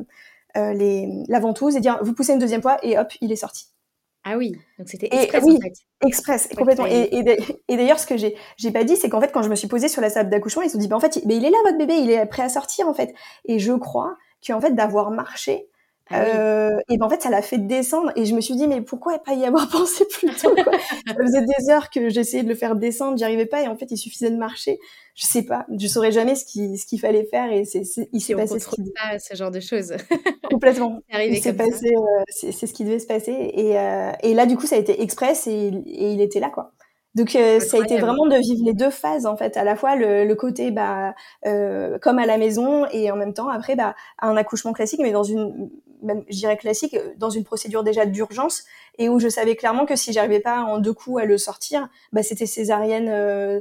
[0.72, 3.73] les, la ventouse et dire vous poussez une deuxième fois et hop, il est sorti.
[4.24, 5.72] Ah oui, donc c'était express en fait.
[6.06, 6.87] Express, complètement.
[6.87, 7.14] Et,
[7.68, 9.68] et, d'ailleurs, ce que j'ai j'ai pas dit, c'est qu'en fait, quand je me suis
[9.68, 11.50] posée sur la salle d'accouchement, ils se sont dit, bah, en fait, il, il est
[11.50, 13.14] là votre bébé, il est prêt à sortir en fait.
[13.44, 15.68] Et je crois qu'en fait, d'avoir marché,
[16.10, 18.66] ah euh, et ben en fait, ça l'a fait descendre et je me suis dit
[18.68, 20.72] mais pourquoi pas y avoir pensé plus tôt quoi?
[21.06, 23.76] Ça faisait des heures que j'essayais de le faire descendre, j'y arrivais pas et en
[23.76, 24.78] fait il suffisait de marcher.
[25.14, 28.20] Je sais pas, je saurais jamais ce qu'il ce qu'il fallait faire et c'est il
[28.20, 29.94] s'est passé ce qui pas ce genre de choses.
[30.50, 31.00] Complètement.
[31.10, 34.56] il s'est passé, euh, c'est ce qui devait se passer et euh, et là du
[34.56, 36.72] coup ça a été express et, et il était là quoi.
[37.14, 39.76] Donc euh, ça a été vraiment de vivre les deux phases en fait, à la
[39.76, 41.14] fois le, le côté bah
[41.46, 45.12] euh, comme à la maison et en même temps après bah un accouchement classique, mais
[45.12, 45.70] dans une
[46.04, 48.64] même je dirais classique, dans une procédure déjà d'urgence
[48.98, 51.88] et où je savais clairement que si j'arrivais pas en deux coups à le sortir,
[52.12, 53.60] bah c'était césarienne euh,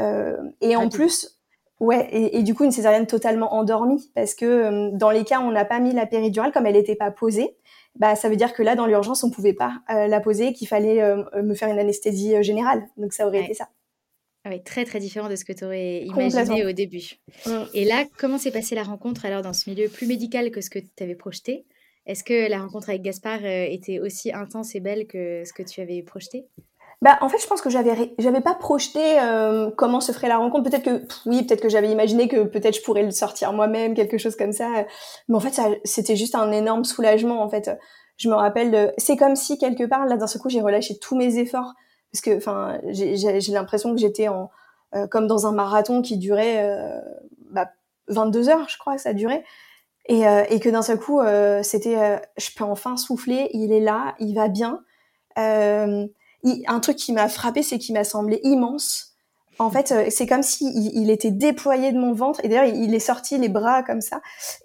[0.00, 1.38] euh et en plus
[1.80, 5.40] Ouais, et, et, du coup une césarienne totalement endormie parce que euh, dans les cas
[5.40, 7.56] où on n'a pas mis la péridurale comme elle n'était pas posée,
[7.96, 10.68] bah ça veut dire que là dans l'urgence on pouvait pas euh, la poser, qu'il
[10.68, 12.86] fallait euh, me faire une anesthésie euh, générale.
[12.96, 13.68] Donc ça aurait été ça.
[14.44, 17.20] Ah ouais, très très différent de ce que tu aurais imaginé au début.
[17.46, 17.50] Mm.
[17.74, 20.70] Et là, comment s'est passée la rencontre alors dans ce milieu plus médical que ce
[20.70, 21.64] que tu avais projeté?
[22.06, 25.80] Est-ce que la rencontre avec Gaspard était aussi intense et belle que ce que tu
[25.80, 26.46] avais projeté?
[27.00, 30.38] Bah, en fait, je pense que j'avais j'avais pas projeté euh, comment se ferait la
[30.38, 30.70] rencontre.
[30.70, 34.18] Peut-être que oui, peut-être que j'avais imaginé que peut-être je pourrais le sortir moi-même, quelque
[34.18, 34.86] chose comme ça.
[35.28, 37.42] Mais en fait, c'était juste un énorme soulagement.
[37.42, 37.70] En fait,
[38.18, 41.16] je me rappelle, c'est comme si quelque part là, d'un seul coup, j'ai relâché tous
[41.16, 41.74] mes efforts
[42.12, 43.16] parce que, enfin, j'ai,
[43.48, 44.50] l'impression que j'étais en
[44.94, 47.00] euh, comme dans un marathon qui durait euh,
[47.50, 47.70] bah,
[48.08, 49.42] 22 heures, je crois, ça durait.
[50.06, 51.20] Et, euh, et que d'un seul coup,
[51.62, 53.50] c'était, je peux enfin souffler.
[53.52, 54.82] Il est là, il va bien.
[55.38, 56.06] Euh,
[56.66, 59.12] un truc qui m'a frappé, c'est qu'il m'a semblé immense.
[59.58, 62.40] En fait, euh, c'est comme si il, était déployé de mon ventre.
[62.44, 64.20] Et d'ailleurs, il, est sorti les bras comme ça.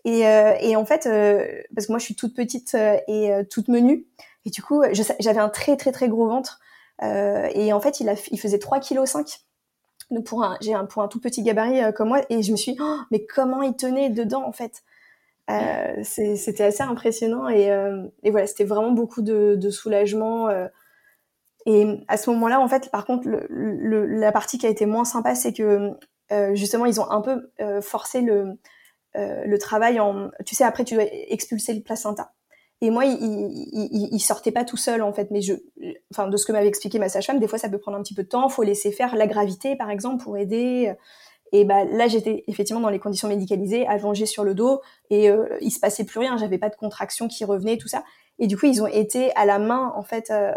[0.06, 1.46] Et, euh, et en fait, euh,
[1.76, 2.76] parce que moi, je suis toute petite
[3.08, 4.08] et toute menue.
[4.46, 4.84] Et du coup,
[5.20, 6.60] j'avais un très très très gros ventre.
[7.02, 9.26] et en fait, il, a, il faisait 3,5 kg.
[10.10, 12.58] Donc pour un, j'ai un, pour un tout petit gabarit comme moi, et je me
[12.58, 14.84] suis dit, oh, mais comment il tenait dedans en fait?
[16.04, 17.68] C'était assez impressionnant et,
[18.24, 20.50] et voilà, c'était vraiment beaucoup de, de soulagement.
[21.66, 25.06] et à ce moment-là, en fait, par contre, le, la partie qui a été moins
[25.06, 25.92] sympa, c'est que
[26.54, 27.50] justement, ils ont un peu
[27.82, 28.58] forcé le,
[29.16, 32.34] le travail en, tu sais, après tu dois expulser le placenta.
[32.82, 35.54] Et moi, il, il, il, sortait pas tout seul en fait, mais je,
[36.12, 38.14] enfin de ce que m'avait expliqué ma sage-femme, des fois ça peut prendre un petit
[38.14, 40.94] peu de temps, faut laisser faire la gravité par exemple pour aider.
[41.52, 45.46] Et bah là, j'étais effectivement dans les conditions médicalisées, allongée sur le dos, et euh,
[45.62, 48.04] il se passait plus rien, j'avais pas de contraction qui revenait, tout ça.
[48.40, 50.52] Et du coup, ils ont été à la main en fait euh,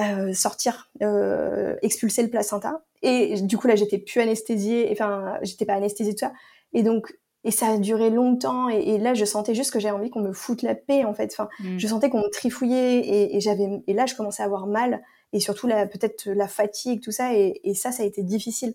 [0.00, 2.82] euh, sortir, euh, expulser le placenta.
[3.02, 6.32] Et du coup là, j'étais plus anesthésiée, enfin j'étais pas anesthésiée tout ça.
[6.72, 7.12] Et donc
[7.44, 10.32] et ça a duré longtemps et, là je sentais juste que j'avais envie qu'on me
[10.32, 11.76] foute la paix en fait enfin mm.
[11.76, 15.02] je sentais qu'on me trifouillait et, et j'avais et là je commençais à avoir mal
[15.32, 18.74] et surtout peut-être la fatigue tout ça et, et, ça ça a été difficile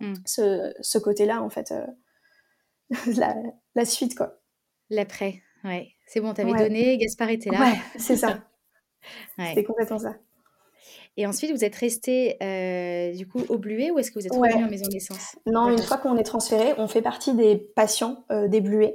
[0.00, 0.14] mm.
[0.24, 1.86] ce, ce côté là en fait euh,
[3.16, 3.34] la,
[3.74, 4.40] la, suite quoi
[4.90, 8.44] l'après ouais c'est bon t'avais donné Gaspard était là ouais c'est ça
[9.38, 9.52] ouais.
[9.54, 10.16] c'est complètement ça
[11.18, 14.32] et ensuite, vous êtes resté euh, du coup au Bluet ou est-ce que vous êtes
[14.32, 17.56] revenu en maison de naissance Non, une fois qu'on est transféré, on fait partie des
[17.56, 18.94] patients euh, des Bluets.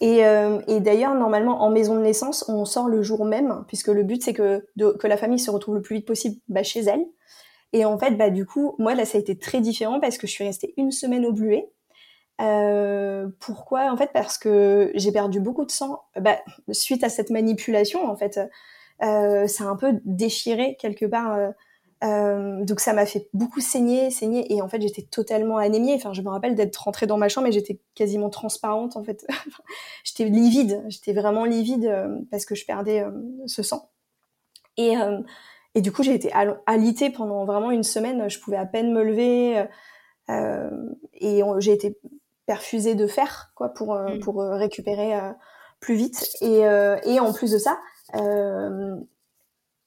[0.00, 3.86] Et, euh, et d'ailleurs, normalement, en maison de naissance, on sort le jour même, puisque
[3.86, 6.80] le but c'est que, que la famille se retrouve le plus vite possible bah, chez
[6.80, 7.04] elle.
[7.72, 10.26] Et en fait, bah, du coup, moi là, ça a été très différent parce que
[10.26, 11.70] je suis restée une semaine au Bluet.
[12.40, 13.92] Euh, pourquoi?
[13.92, 16.38] En fait, parce que j'ai perdu beaucoup de sang bah,
[16.72, 18.08] suite à cette manipulation.
[18.08, 18.40] En fait,
[19.02, 21.34] euh, ça a un peu déchiré quelque part.
[21.34, 21.50] Euh,
[22.02, 25.94] euh, donc ça m'a fait beaucoup saigner, saigner, et en fait j'étais totalement anémiée.
[25.94, 29.26] Enfin, je me rappelle d'être rentrée dans ma chambre et j'étais quasiment transparente en fait.
[30.04, 31.92] j'étais livide, j'étais vraiment livide
[32.30, 33.04] parce que je perdais
[33.46, 33.90] ce sang.
[34.78, 34.94] Et,
[35.74, 36.32] et du coup j'ai été
[36.66, 38.28] alitée pendant vraiment une semaine.
[38.28, 39.64] Je pouvais à peine me lever
[41.14, 41.98] et j'ai été
[42.46, 44.20] perfusée de fer quoi pour mmh.
[44.20, 45.12] pour récupérer
[45.80, 46.36] plus vite.
[46.40, 46.60] Et,
[47.04, 47.78] et en plus de ça,
[48.16, 48.96] euh,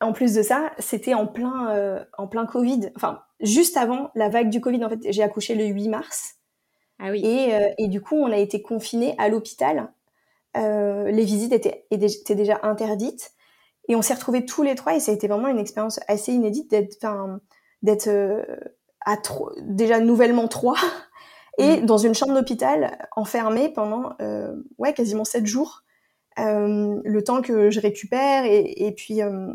[0.01, 4.29] en plus de ça, c'était en plein euh, en plein Covid, enfin juste avant la
[4.29, 4.83] vague du Covid.
[4.83, 6.35] En fait, j'ai accouché le 8 mars.
[6.99, 7.25] Ah oui.
[7.25, 9.91] Et, euh, et du coup, on a été confinés à l'hôpital.
[10.55, 13.31] les visites étaient, étaient déjà interdites.
[13.87, 16.31] Et on s'est retrouvés tous les trois et ça a été vraiment une expérience assez
[16.31, 17.05] inédite d'être,
[17.81, 18.09] d'être
[19.01, 20.77] à trop, déjà nouvellement trois
[21.57, 21.85] et mmh.
[21.85, 24.13] dans une chambre d'hôpital enfermée pendant
[24.77, 25.83] ouais quasiment sept jours
[26.39, 29.53] euh, le temps que je récupère et, et puis euh,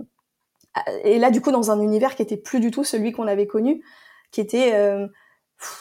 [1.03, 3.49] et là du coup dans un univers qui était plus du tout celui qu'on avait
[3.49, 3.83] connu,
[4.31, 5.09] qui était euh,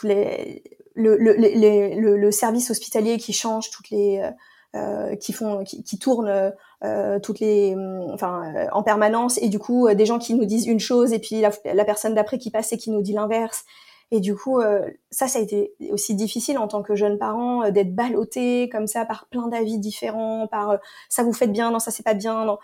[0.01, 0.63] les,
[0.95, 4.27] le, le, le, le, service hospitalier qui change toutes les
[4.75, 6.51] euh, qui font qui, qui tournent
[6.83, 7.75] euh, toutes les
[8.13, 11.41] enfin en permanence et du coup des gens qui nous disent une chose et puis
[11.41, 13.65] la, la personne d'après qui passe et qui nous dit l'inverse
[14.11, 17.63] et du coup, euh, ça, ça a été aussi difficile en tant que jeune parent
[17.63, 20.77] euh, d'être ballotté comme ça par plein d'avis différents, par euh,
[21.09, 22.57] ça vous fait bien, non, ça c'est pas bien, non.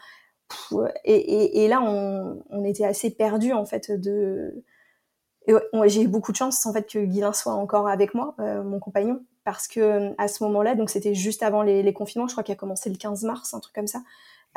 [1.04, 4.64] et, et, et, là, on, on était assez perdu en fait de.
[5.86, 9.20] J'ai eu beaucoup de chance en fait que Guilin soit encore avec moi, mon compagnon,
[9.44, 12.54] parce que à ce moment-là, donc c'était juste avant les, les confinements, je crois qu'il
[12.54, 14.02] a commencé le 15 mars, un truc comme ça.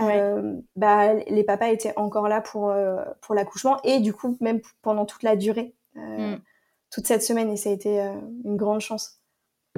[0.01, 2.75] Euh, bah, les papas étaient encore là pour
[3.23, 5.75] pour l'accouchement et du coup même pendant toute la durée.
[5.97, 6.41] Euh, mm
[6.91, 9.21] toute cette semaine et ça a été euh, une grande chance.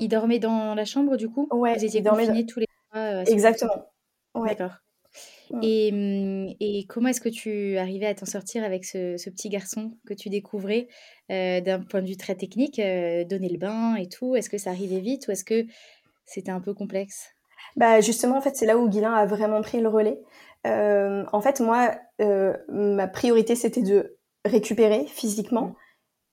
[0.01, 1.49] Il dormait dans la chambre du coup?
[1.51, 3.91] Ouais, Vous étiez confinés tous les euh, Exactement.
[4.35, 4.51] Ouais.
[4.51, 4.77] D'accord.
[5.63, 9.93] Et, et, comment est-ce que tu arrivais à t'en sortir avec ce, ce, petit garçon
[10.07, 10.89] que tu découvrais
[11.31, 14.37] euh, d'un point de vue très technique, donner le bain et tout?
[14.37, 15.67] Est-ce que ça arrivait vite ou est-ce que
[16.27, 17.31] c'était un peu complexe?
[17.77, 20.21] Bah justement, en fait, c'est là où Guilin a vraiment pris le relais.
[20.65, 21.95] en fait, moi,
[22.69, 25.67] ma priorité, c'était de récupérer physiquement.
[25.67, 25.75] Mmh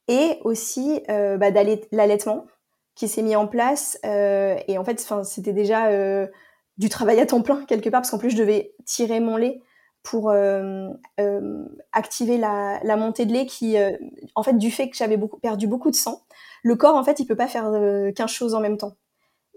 [0.08, 1.50] et aussi bah,
[1.92, 2.46] l'allaitement
[2.94, 3.98] qui s'est mis en place.
[4.04, 5.90] Et en fait, c'était déjà
[6.78, 9.62] du travail à temps plein quelque part, parce qu'en plus, je devais tirer mon lait
[10.06, 10.88] pour euh,
[11.20, 13.92] euh, activer la, montée de lait qui, euh,
[14.36, 16.22] en fait, du fait que j'avais beaucoup, perdu beaucoup de sang,
[16.64, 17.72] le corps, en fait, il peut pas faire
[18.16, 18.94] 15 choses en même temps.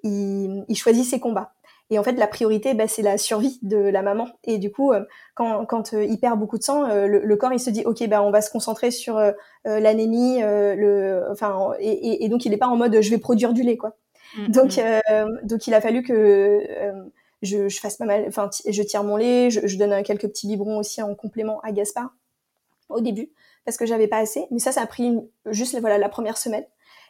[0.02, 1.52] Il, choisit ses combats.
[1.90, 4.28] Et en fait, la priorité, bah, c'est la survie de la maman.
[4.44, 4.92] Et du coup,
[5.34, 8.30] quand, quand il perd beaucoup de sang, le, corps, il se dit, ok, bah, on
[8.30, 9.18] va se concentrer sur
[9.64, 13.62] l'anémie, le, enfin, et, et, donc il n'est pas en mode, je vais produire du
[13.62, 13.96] lait, quoi.
[14.36, 15.46] Mm, donc, mm.
[15.46, 16.66] donc il a fallu que
[17.42, 20.48] je, je, fasse pas mal, enfin, je tire mon lait, je, je donne quelques petits
[20.48, 22.10] biberons aussi en complément à Gaspard
[22.88, 23.30] au début
[23.68, 24.46] parce que j'avais pas assez.
[24.50, 25.14] Mais ça, ça a pris
[25.50, 26.64] juste voilà la première semaine.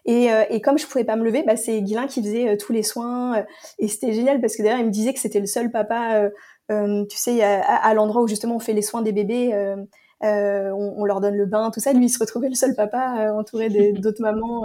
[0.06, 2.56] Et, euh, et, comme je pouvais pas me lever, bah, c'est Guilin qui faisait euh,
[2.56, 3.38] tous les soins.
[3.38, 3.42] Euh,
[3.78, 6.30] et c'était génial parce que d'ailleurs, il me disait que c'était le seul papa,
[6.68, 9.54] tu sais, à, à l'endroit où justement on fait les soins des bébés.
[10.20, 11.92] on, leur donne le bain, tout ça.
[11.92, 14.64] Lui, il se retrouvait le seul papa entouré d'autres mamans.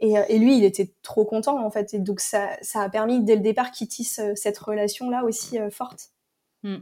[0.00, 1.94] Et, lui, il était trop content en fait.
[1.94, 5.58] Et donc ça, ça a permis dès le départ qu'il tisse cette relation là aussi
[5.70, 6.10] forte.
[6.62, 6.76] Mmh.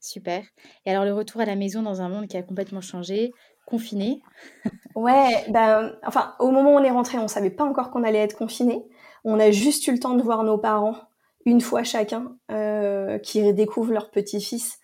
[0.00, 0.44] Super.
[0.86, 3.32] Et alors le retour à la maison dans un monde qui a complètement changé,
[3.66, 4.22] confiné?
[4.94, 8.18] ouais, ben, enfin, au moment où on est rentré, on savait pas encore qu'on allait
[8.18, 8.84] être confiné.
[9.24, 10.96] On a juste eu le temps de voir nos parents
[11.44, 14.78] une fois chacun, euh, qui redécouvrent leur petit-fils.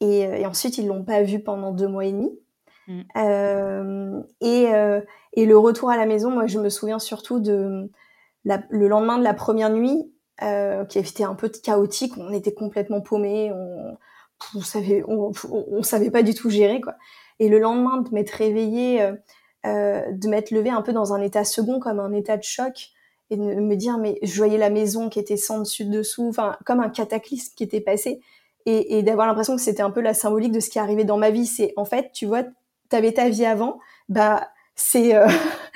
[0.00, 2.30] Et, euh, ensuite, ils l'ont pas vu pendant deux mois et demi.
[2.86, 3.00] Mm.
[3.16, 4.66] Euh, et,
[5.32, 7.90] et, le retour à la maison, moi, je me souviens surtout de
[8.44, 12.12] le lendemain de la première nuit, qui avait été un peu chaotique.
[12.16, 13.50] On était complètement paumés.
[13.52, 13.96] On,
[14.54, 16.94] on savait, on, on, savait pas du tout gérer quoi.
[17.38, 19.12] Et le lendemain de m'être réveillée, euh,
[19.66, 22.90] euh, de m'être levée un peu dans un état second, comme un état de choc,
[23.30, 26.56] et de me dire mais je voyais la maison qui était sans dessus dessous, enfin
[26.64, 28.20] comme un cataclysme qui était passé,
[28.66, 31.18] et, et d'avoir l'impression que c'était un peu la symbolique de ce qui arrivait dans
[31.18, 31.46] ma vie.
[31.46, 32.44] C'est en fait, tu vois,
[32.88, 35.26] t'avais ta vie avant, bah c'est euh,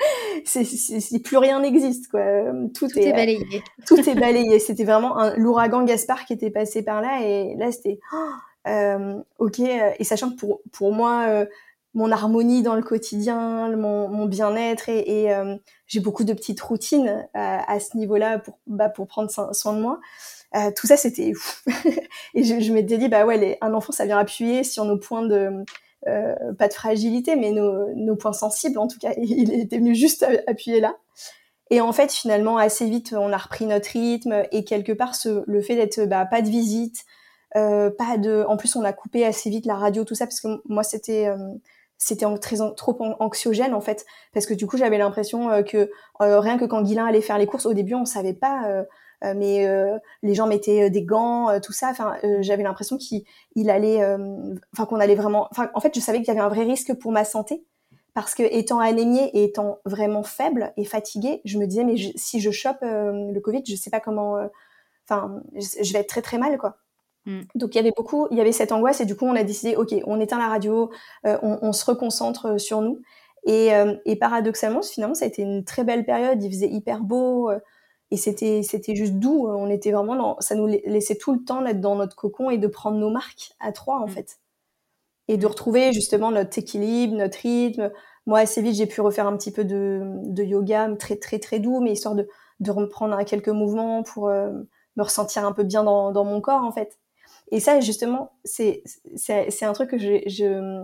[0.45, 2.21] c'est plus rien n'existe quoi.
[2.73, 3.63] Tout, tout est, balayé.
[3.85, 4.59] tout est balayé.
[4.59, 8.17] C'était vraiment l'ouragan Gaspard qui était passé par là et là c'était oh,
[8.67, 11.45] euh, ok, euh, et sachant que pour, pour moi, euh,
[11.93, 17.27] mon harmonie dans le quotidien, mon, mon bien-être et, et j'ai beaucoup de petites routines
[17.33, 19.99] à ce niveau-là pour, bah, pour prendre soin de moi.
[20.55, 21.31] Euh, tout ça, c'était
[22.33, 24.97] et je, je m'étais dit, bah ouais, les, un enfant, ça vient appuyer sur nos
[24.97, 25.63] points de,
[26.07, 29.13] euh, pas de fragilité, mais nos, nos, points sensibles, en tout cas.
[29.17, 30.97] Il était venu juste appuyer là.
[31.71, 35.43] Et en fait, finalement, assez vite, on a repris notre rythme et quelque part, ce,
[35.47, 37.05] le fait d'être bah, pas de visite,
[37.55, 38.43] euh, pas de.
[38.47, 41.27] En plus, on a coupé assez vite la radio, tout ça, parce que moi, c'était
[41.27, 41.37] euh,
[41.97, 46.57] c'était très trop anxiogène en fait, parce que du coup, j'avais l'impression euh, que rien
[46.57, 48.83] que quand Guilin allait faire les courses, au début, on savait pas.
[49.21, 49.67] Mais
[50.23, 51.89] les gens mettaient des gants, tout ça.
[51.89, 53.23] Enfin, j'avais l'impression qu'il
[53.55, 54.03] il allait,
[54.73, 55.47] enfin qu'on allait vraiment.
[55.51, 57.63] Enfin, en fait, je savais qu'il y avait un vrai risque pour ma santé
[58.13, 62.39] parce que étant anémiée et étant vraiment faible et fatiguée, je me disais mais si
[62.39, 64.37] je chope le Covid, je sais pas comment.
[65.07, 66.77] Enfin, je vais être très très mal quoi.
[67.25, 67.41] Mm.
[67.55, 69.43] Donc il y avait beaucoup, il y avait cette angoisse et du coup on a
[69.43, 70.89] décidé, ok, on éteint la radio,
[71.25, 73.01] euh, on, se reconcentre euh, sur nous.
[73.45, 76.43] Et, euh, et, paradoxalement, finalement, ça a été une très belle période.
[76.43, 77.49] Il faisait hyper beau
[78.11, 79.47] et c'était c'était juste doux.
[79.47, 82.57] On était vraiment dans, ça nous laissait tout le temps d'être dans notre cocon et
[82.57, 84.11] de prendre nos marques à trois en mm.
[84.11, 84.39] fait,
[85.27, 87.91] et de retrouver justement notre équilibre, notre rythme.
[88.27, 91.59] Moi, assez vite, j'ai pu refaire un petit peu de, de yoga, très très très
[91.59, 92.27] doux, mais histoire de
[92.59, 96.71] de reprendre quelques mouvements pour me ressentir un peu bien dans, dans mon corps en
[96.71, 96.99] fait.
[97.51, 98.83] Et ça, justement, c'est
[99.61, 100.83] un truc que je, je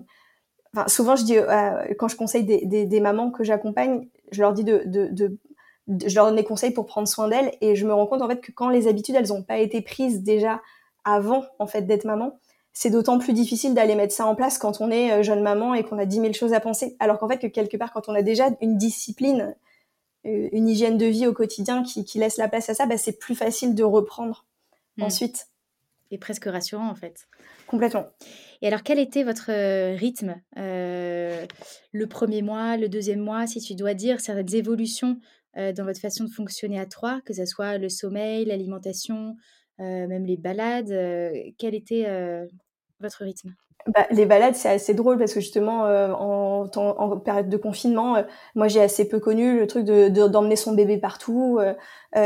[0.76, 4.42] enfin, souvent je dis euh, quand je conseille des, des, des mamans que j'accompagne, je
[4.42, 5.38] leur dis de, de, de,
[5.88, 8.28] je leur donne des conseils pour prendre soin d'elles et je me rends compte en
[8.28, 10.62] fait que quand les habitudes elles n'ont pas été prises déjà
[11.04, 12.40] avant en fait d'être maman,
[12.74, 15.74] c'est d'autant plus difficile d'aller mettre ça en place quand on est euh, jeune maman
[15.74, 16.96] et qu'on a dix mille choses à penser.
[17.00, 19.56] Alors qu'en fait que quelque part quand on a déjà une discipline,
[20.26, 22.98] euh, une hygiène de vie au quotidien qui, qui laisse la place à ça, bah,
[22.98, 24.46] c'est plus facile de reprendre
[24.98, 25.04] mmh.
[25.04, 25.48] ensuite
[26.12, 27.28] et presque rassurant en fait.
[27.68, 28.08] Complètement.
[28.62, 31.46] Et alors, quel était votre euh, rythme euh,
[31.92, 35.20] le premier mois, le deuxième mois, si tu dois dire certaines évolutions
[35.58, 39.36] euh, dans votre façon de fonctionner à trois, que ce soit le sommeil, l'alimentation,
[39.80, 40.92] même les balades,
[41.60, 42.08] quel était
[43.00, 43.54] votre rythme?
[43.88, 46.68] Bah, les balades, c'est assez drôle parce que justement, euh, en,
[47.20, 50.98] période de confinement, euh, moi j'ai assez peu connu le truc de d'emmener son bébé
[50.98, 51.60] partout.
[51.62, 51.74] Euh,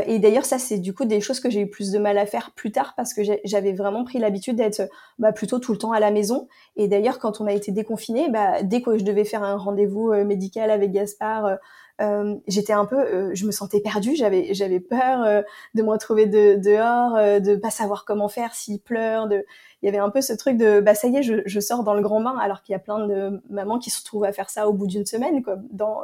[0.07, 2.25] et d'ailleurs, ça c'est du coup des choses que j'ai eu plus de mal à
[2.25, 4.89] faire plus tard parce que j'avais vraiment pris l'habitude d'être
[5.19, 6.47] bah, plutôt tout le temps à la maison.
[6.77, 10.13] Et d'ailleurs, quand on a été déconfiné, bah, dès que je devais faire un rendez-vous
[10.25, 11.57] médical avec Gaspard,
[12.01, 15.41] euh, j'étais un peu, euh, je me sentais perdue, j'avais j'avais peur euh,
[15.75, 19.27] de me retrouver de, dehors, de pas savoir comment faire s'il pleure.
[19.27, 19.45] De...
[19.81, 21.83] Il y avait un peu ce truc de, bah ça y est, je, je sors
[21.83, 24.33] dans le grand bain, alors qu'il y a plein de mamans qui se retrouvent à
[24.33, 25.57] faire ça au bout d'une semaine, quoi.
[25.71, 26.01] Dans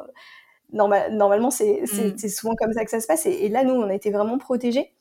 [0.74, 2.18] normalement, c'est mm.
[2.18, 3.26] c'est souvent comme ça que ça se passe.
[3.26, 4.94] Et, là, nous, on a été vraiment protégés.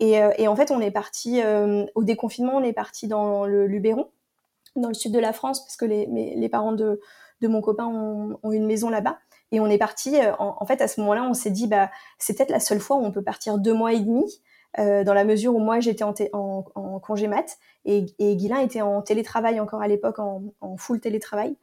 [0.00, 1.40] Et, et en fait, on est parti
[1.94, 4.08] au déconfinement, on est parti dans le Luberon,
[4.74, 7.00] dans le sud de la France, parce que les, les parents de,
[7.40, 9.18] de mon copain ont, ont une maison là-bas.
[9.52, 12.36] Et on est parti, euh, en, fait, à ce moment-là, on s'est dit, bah, c'est
[12.36, 14.42] peut-être la seule fois où on peut partir deux mois et demi,
[14.78, 18.80] euh, dans la mesure où moi, j'étais en, en, congé mat et, et Guilain était
[18.80, 21.56] en télétravail encore à l'époque, en, en, full télétravail.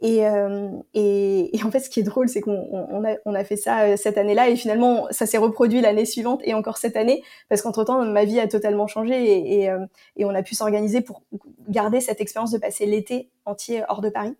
[0.00, 3.34] Et, euh, et, et, en fait, ce qui est drôle, c'est qu'on on a, on
[3.34, 6.78] a fait ça euh, cette année-là et finalement, ça s'est reproduit l'année suivante et encore
[6.78, 9.86] cette année, parce qu'entre-temps, ma vie a totalement changé et, et, euh,
[10.16, 11.22] et on a pu s'organiser pour
[11.68, 14.34] garder cette expérience de passer l'été entier hors de Paris.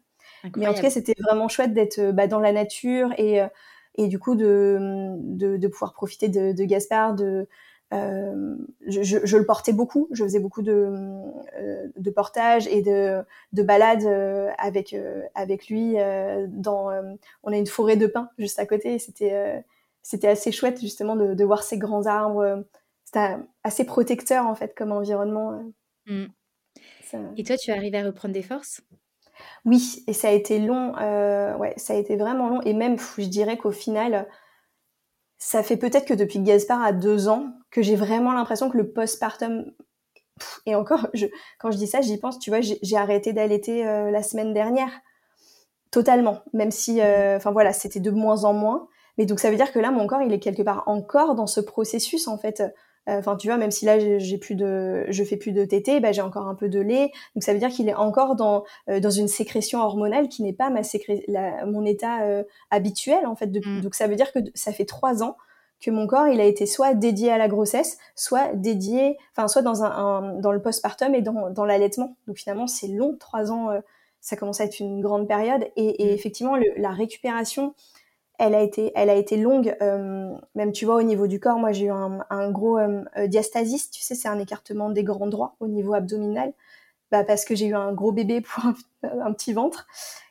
[0.57, 3.49] Mais en tout cas, c'était vraiment chouette d'être euh, bah, dans la nature et, euh,
[3.97, 7.49] et du coup de, de, de pouvoir profiter de, de Gaspard, de,
[7.93, 8.57] euh,
[8.87, 10.09] je, je, le portais beaucoup.
[10.13, 10.91] Je faisais beaucoup de,
[11.59, 13.23] euh, de portages et de,
[13.53, 14.07] de balades
[14.59, 14.95] avec
[15.35, 15.95] avec lui.
[16.49, 16.91] dans,
[17.43, 18.99] on a une forêt de pins juste à côté.
[18.99, 19.65] C'était
[20.03, 22.65] c'était assez chouette justement de, de, voir ces grands arbres.
[23.05, 25.63] C'était assez protecteur en fait comme environnement.
[26.07, 26.27] Mmh.
[27.37, 28.83] Et toi, tu arrives à reprendre des forces?
[29.65, 30.95] Oui, et ça a été long.
[31.59, 32.61] ouais, ça a été vraiment long.
[32.63, 34.29] Et même, je dirais qu'au final,
[35.39, 38.91] ça fait peut-être que depuis Gaspard a deux ans que j'ai vraiment l'impression que le
[38.91, 39.65] postpartum
[40.67, 41.09] et encore,
[41.59, 42.39] quand je dis ça, j'y pense.
[42.39, 44.91] Tu vois, j'ai arrêté d'allaiter euh, la semaine dernière,
[45.91, 46.43] totalement.
[46.53, 48.89] Même si, euh, enfin voilà, c'était de moins en moins.
[49.19, 51.47] Mais donc ça veut dire que là, mon corps, il est quelque part encore dans
[51.47, 52.69] ce processus en fait euh,
[53.07, 56.13] enfin, tu vois, même si là j'ai plus de, je fais plus de tété, bah,
[56.13, 57.13] j'ai encore un peu de lait.
[57.35, 60.53] Donc ça veut dire qu'il est encore dans euh, dans une sécrétion hormonale qui n'est
[60.53, 61.25] pas ma sécré
[61.67, 63.47] mon état euh, habituel en fait.
[63.47, 63.81] Mm.
[63.83, 65.37] Donc ça veut dire que ça fait trois ans
[65.81, 69.63] que mon corps il a été soit dédié à la grossesse, soit dédié, enfin soit
[69.63, 72.17] dans un, dans le postpartum et dans dans l'allaitement.
[72.27, 73.69] Donc finalement c'est long, trois ans,
[74.21, 75.67] ça commence à être une grande période.
[75.77, 76.15] Et, et mm.
[76.15, 77.75] effectivement la récupération
[78.39, 79.77] elle a été, elle a été longue.
[79.83, 83.03] Euh, même tu vois au niveau du corps, moi j'ai eu un, un gros euh,
[83.17, 83.91] euh, diastasis.
[83.91, 86.53] Tu sais, c'est un écartement des grands droits au niveau abdominal,
[87.11, 88.65] bah, parce que j'ai eu un gros bébé pour
[89.03, 89.87] un, petit ventre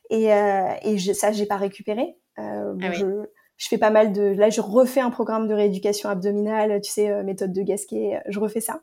[0.10, 2.18] et, euh, et je, ça j'ai pas récupéré.
[2.38, 3.26] Euh, ah je,
[3.58, 7.24] je fais pas mal de, là je refais un programme de rééducation abdominale, tu sais,
[7.24, 8.82] méthode de Gasquet, je refais ça.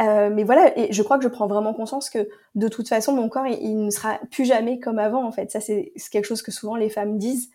[0.00, 3.12] Euh, mais voilà, et je crois que je prends vraiment conscience que de toute façon,
[3.12, 5.24] mon corps, il, il ne sera plus jamais comme avant.
[5.24, 7.50] En fait, ça c'est quelque chose que souvent les femmes disent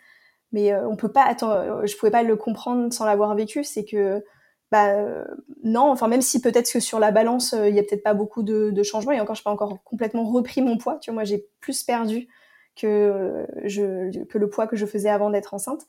[0.54, 3.66] mais euh, on peut pas attendre euh, je pouvais pas le comprendre sans l'avoir vécu
[3.66, 4.24] c'est que
[4.72, 5.26] bah euh,
[5.64, 8.43] non enfin même si peut-être que sur la balance il y a peut-être pas beaucoup
[8.43, 11.24] de, de changements et encore je pas encore complètement repris mon poids tu vois moi
[11.26, 12.30] j'ai plus perdu
[12.76, 15.82] que je que le poids que je faisais avant d'être enceinte.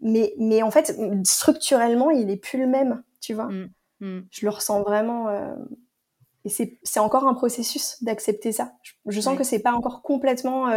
[0.00, 3.46] Mais mais en fait structurellement il est plus le même tu vois.
[3.46, 4.20] Mmh, mmh.
[4.30, 5.28] je le ressens vraiment
[6.44, 8.74] et c'est c'est encore un processus d'accepter ça.
[9.06, 10.68] Je, sens que c'est pas encore complètement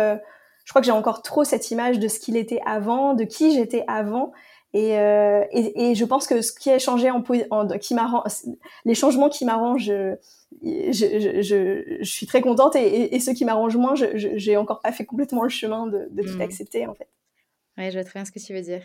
[0.63, 3.53] je crois que j'ai encore trop cette image de ce qu'il était avant, de qui
[3.53, 4.31] j'étais avant.
[4.75, 7.95] Et, euh, et, et, je pense que ce qui a changé en, en qui
[8.85, 10.15] les changements qui m'arrangent, je,
[10.63, 14.81] je, je, je, suis très contente et, et ceux qui m'arrangent moins, je j'ai encore
[14.81, 16.41] pas fait complètement le chemin de, de tout mmh.
[16.41, 17.07] accepter en fait.
[17.77, 18.83] Ouais, je vois très bien ce que tu veux dire.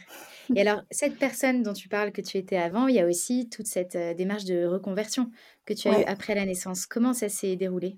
[0.55, 3.49] Et alors, cette personne dont tu parles que tu étais avant, il y a aussi
[3.49, 5.31] toute cette euh, démarche de reconversion
[5.66, 6.87] que tu as eue après la naissance.
[6.87, 7.97] Comment ça s'est déroulé?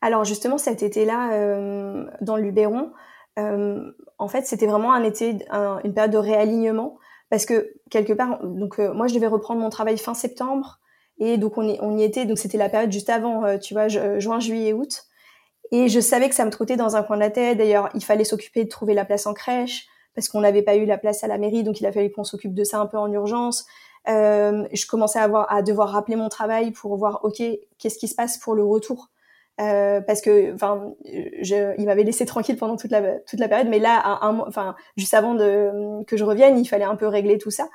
[0.00, 2.92] Alors justement cet été-là, euh, dans le Luberon,
[3.38, 5.38] euh, en fait c'était vraiment un été,
[5.84, 6.98] une période de réalignement
[7.30, 10.78] parce que quelque part, donc euh, moi je devais reprendre mon travail fin septembre
[11.18, 14.74] et donc on y, était, donc c'était la période juste avant, tu vois, juin, juillet,
[14.74, 15.04] août.
[15.72, 17.56] Et je savais que ça me trottait dans un coin de la tête.
[17.56, 20.84] D'ailleurs, il fallait s'occuper de trouver la place en crèche parce qu'on n'avait pas eu
[20.84, 22.98] la place à la mairie, donc il a fallu qu'on s'occupe de ça un peu
[22.98, 23.66] en urgence.
[24.06, 27.42] Je commençais à, à devoir rappeler mon travail pour voir, ok,
[27.78, 29.08] qu'est-ce qui se passe pour le retour
[29.60, 33.78] euh, parce que enfin il m'avait laissé tranquille pendant toute la toute la période mais
[33.78, 37.68] là enfin juste avant de que je revienne il fallait un peu régler tout ça.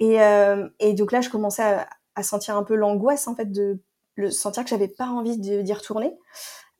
[0.00, 3.52] Et euh, et donc là je commençais à, à sentir un peu l'angoisse en fait
[3.52, 3.80] de
[4.16, 6.16] le sentir que j'avais pas envie d'y retourner.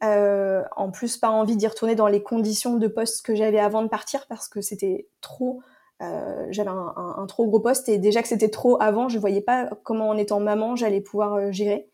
[0.05, 3.82] Euh, en plus pas envie d'y retourner dans les conditions de poste que j'avais avant
[3.82, 5.61] de partir parce que c'était trop
[6.01, 7.88] euh, j'avais un, un, un, trop gros poste.
[7.88, 11.34] Et déjà que c'était trop avant je voyais pas comment en étant maman j'allais pouvoir
[11.34, 11.90] euh, gérer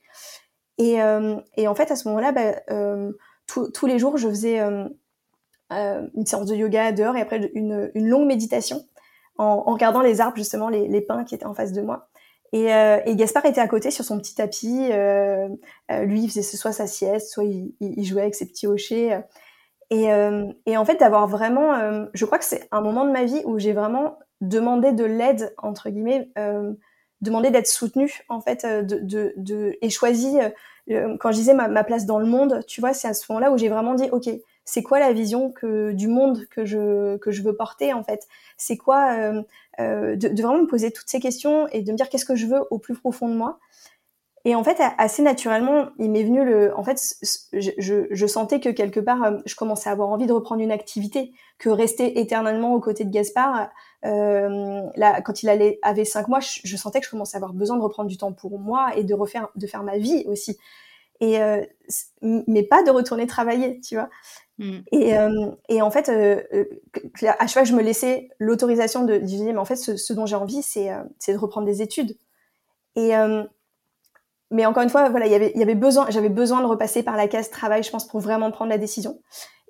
[0.79, 3.13] et, euh, et en fait, à ce moment-là, bah, euh,
[3.47, 4.89] tous les jours, je faisais euh,
[5.73, 8.85] une séance de yoga dehors et après une, une longue méditation
[9.39, 12.09] en, en, regardant les arbres, justement, les, les, pins qui étaient en face de moi.
[12.53, 14.89] Et, euh, et, Gaspard était à côté sur son petit tapis.
[14.93, 15.49] Euh,
[16.03, 19.25] lui, il faisait soit sa sieste, soit il, il jouait avec ses petits hochets.
[19.91, 20.07] Et,
[20.67, 23.59] et en fait, d'avoir vraiment, je crois que c'est un moment de ma vie où
[23.59, 26.31] j'ai vraiment demandé de l'aide entre guillemets
[27.25, 30.39] demander d'être soutenu en fait euh, de, de, et choisi
[30.91, 33.51] euh, quand je disais ma, place dans le monde tu vois c'est à ce moment-là
[33.51, 34.29] où j'ai vraiment dit ok
[34.67, 38.27] c'est quoi la vision que du monde que je que je veux porter en fait?
[38.57, 42.25] C'est quoi euh, de, vraiment me poser toutes ces questions et de me dire qu'est-ce
[42.25, 43.59] que je veux au plus profond de moi?
[44.47, 46.99] Et en fait assez naturellement il m'est venu le en fait
[47.53, 51.33] je, je, sentais que quelque part je commençais à avoir envie de reprendre une activité
[51.59, 53.69] que rester éternellement aux côtés de Gaspard
[54.05, 57.53] euh, là, quand il allait, avait cinq mois, je, sentais que je commençais à avoir
[57.53, 60.59] besoin de reprendre du temps pour moi et de refaire, de faire ma vie aussi.
[61.21, 61.65] Et euh,
[62.23, 64.11] mais pas de retourner travailler, tu vois.
[64.59, 64.79] Mm.
[64.93, 69.53] Et, euh, et, en fait, à chaque fois que je me laissais l'autorisation de, dire,
[69.53, 72.19] mais en fait, ce, ce dont j'ai envie, c'est de reprendre des études.
[72.97, 73.13] Et
[74.51, 77.03] mais encore une fois, voilà, il y avait, y avait besoin, j'avais besoin de repasser
[77.03, 79.19] par la case travail, je pense, pour vraiment prendre la décision.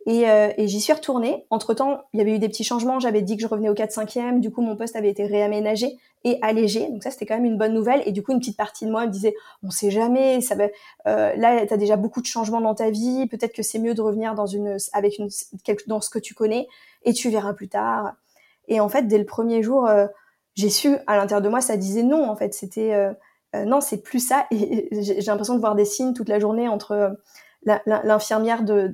[0.07, 1.47] Et, et j'y suis retournée.
[1.49, 3.01] Entre-temps, il y avait eu des petits changements.
[3.01, 4.41] J'avais dit que je revenais au 4-5e.
[4.41, 6.89] Du coup, mon poste avait été réaménagé et allégé.
[6.91, 8.03] Donc ça, c'était quand même une bonne nouvelle.
[8.05, 10.41] Et du coup, une petite partie de moi me disait, on sait jamais.
[10.43, 10.65] Ça va,
[11.07, 13.27] euh, là, tu as déjà beaucoup de changements dans ta vie.
[13.29, 15.29] Peut-être que c'est mieux de revenir dans une, avec une,
[15.87, 16.69] dans ce que tu connais
[17.05, 18.15] et tu verras plus tard.
[18.69, 19.89] Et en fait, dès le premier jour,
[20.55, 22.29] j'ai su à l'intérieur de moi, ça disait non.
[22.29, 23.15] En fait, c'était
[23.55, 24.47] euh, non, c'est plus ça.
[24.51, 27.11] Et j'ai l'impression de voir des signes toute la journée entre euh,
[27.87, 28.91] l'infirmière de,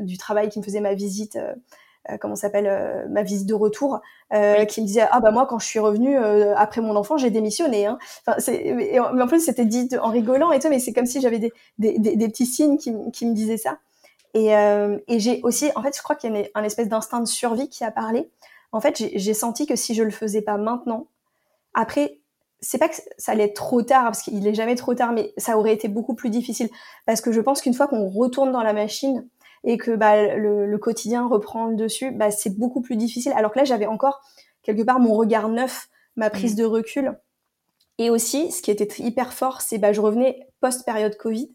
[0.00, 4.00] du travail qui me faisait ma visite, euh, comment s'appelle, ma visite de retour,
[4.30, 6.16] qui me disait ah bah moi quand je suis revenue
[6.56, 7.86] après mon enfant j'ai démissionné.
[7.86, 7.98] Hein.
[8.26, 11.38] Enfin, mais, en plus c'était dit en rigolant et tout, mais c'est comme si j'avais
[11.38, 13.78] des, des, des, petits signes qui, qui me disaient ça.
[14.34, 17.26] Et, et j'ai aussi, en fait, je crois qu'il y a un espèce d'instinct de
[17.26, 18.30] survie qui a parlé.
[18.72, 21.06] En fait, j'ai senti que si je le faisais pas maintenant,
[21.74, 22.18] après
[22.62, 25.34] c'est pas que ça allait être trop tard parce qu'il est jamais trop tard, mais
[25.36, 26.70] ça aurait été beaucoup plus difficile
[27.06, 29.28] parce que je pense qu'une fois qu'on retourne dans la machine
[29.64, 33.32] et que bah, le, quotidien reprend le dessus, bah, c'est beaucoup plus difficile.
[33.36, 34.20] Alors que là, j'avais encore
[34.62, 36.58] quelque part mon regard neuf, ma prise mmh.
[36.58, 37.18] de recul.
[37.98, 41.54] Et aussi, ce qui était hyper fort, c'est bah, je revenais post-période Covid.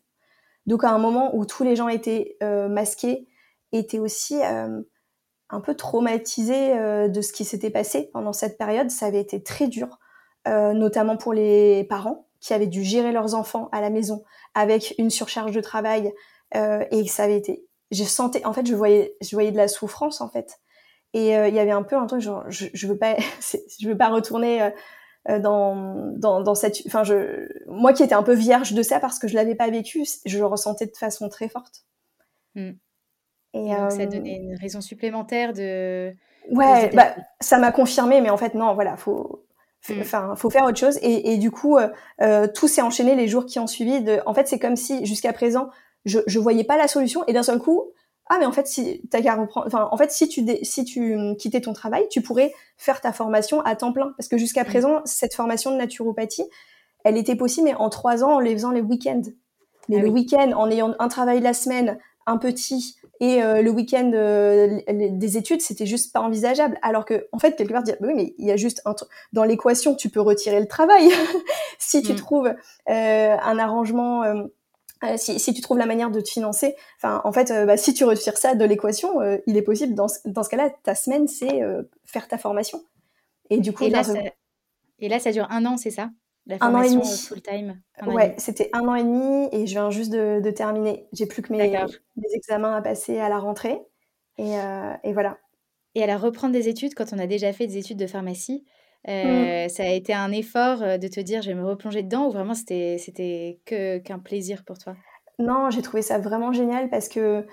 [0.66, 3.28] Donc à un moment où tous les gens étaient euh, masqués,
[3.72, 4.82] étaient aussi euh,
[5.50, 8.90] un peu traumatisés euh, de ce qui s'était passé pendant cette période.
[8.90, 9.98] Ça avait été très dur.
[10.48, 14.24] Euh, notamment pour les parents qui avaient dû gérer leurs enfants à la maison
[14.54, 16.14] avec une surcharge de travail
[16.56, 19.68] euh, et ça avait été je sentais en fait je voyais je voyais de la
[19.68, 20.60] souffrance en fait
[21.14, 23.16] et euh, il y avait un peu un truc genre je, je veux pas
[23.80, 24.72] je veux pas retourner
[25.28, 29.20] dans, dans, dans cette enfin je moi qui étais un peu vierge de ça parce
[29.20, 31.84] que je l'avais pas vécu je le ressentais de façon très forte
[32.56, 32.72] hmm.
[33.54, 36.14] et, donc ça donnait une raison supplémentaire de
[36.52, 39.44] ouais bah, ça m'a confirmé mais en fait non voilà faut.
[40.00, 40.98] Enfin, faut faire autre chose.
[41.02, 41.88] Et, et du coup, euh,
[42.22, 44.02] euh, tout s'est enchaîné les jours qui ont suivi.
[44.02, 44.20] De...
[44.26, 45.70] En fait, c'est comme si jusqu'à présent,
[46.06, 47.24] je, je voyais pas la solution.
[47.28, 47.92] Et d'un seul coup,
[48.30, 49.68] ah mais en fait, si t'as qu'à reprendre.
[49.68, 53.62] Enfin, en fait, si tu si tu quittais ton travail, tu pourrais faire ta formation
[53.62, 54.14] à temps plein.
[54.18, 54.68] Parce que jusqu'à mm.
[54.68, 56.46] présent, cette formation de naturopathie,
[57.04, 59.22] elle était possible, mais en trois ans, en les faisant les week-ends.
[59.90, 63.72] Mais ah le week-end, en ayant un travail la semaine, un petit, et euh, le
[63.72, 66.78] week-end euh, des études, c'était juste pas envisageable.
[66.82, 68.96] Alors que, en fait, quelque part, dire, oui, mais il y a juste un
[69.34, 71.10] dans l'équation, tu peux retirer le travail.
[71.80, 72.16] si tu mm.
[72.16, 74.24] trouves euh, un arrangement,
[75.16, 78.04] si, si, tu trouves la manière de te financer, enfin, en fait, bah, si tu
[78.04, 81.62] retires ça de l'équation, il est possible, dans ce, dans ce cas-là, ta semaine, c'est
[82.06, 82.84] faire ta formation.
[83.50, 84.14] Et du coup, et là, ça,
[85.00, 86.10] et là, ça dure un an, c'est ça?
[86.60, 87.06] Un an et demi.
[87.06, 87.82] full time.
[88.06, 91.08] ouais, c'était un an et demi et je viens juste de, terminer.
[91.14, 91.74] J'ai plus que mes,
[92.34, 93.80] examens à passer à la rentrée.
[94.38, 95.38] Et, euh, et, voilà.
[95.96, 98.66] Et à la reprendre des études, quand on a déjà fait des études de pharmacie,
[99.08, 99.70] euh, mm.
[99.70, 102.32] ça a été un effort euh, de te dire je vais me replonger dedans ou
[102.32, 104.96] vraiment c'était, c'était que, qu'un plaisir pour toi?
[105.40, 107.46] Non, j'ai trouvé ça vraiment génial parce que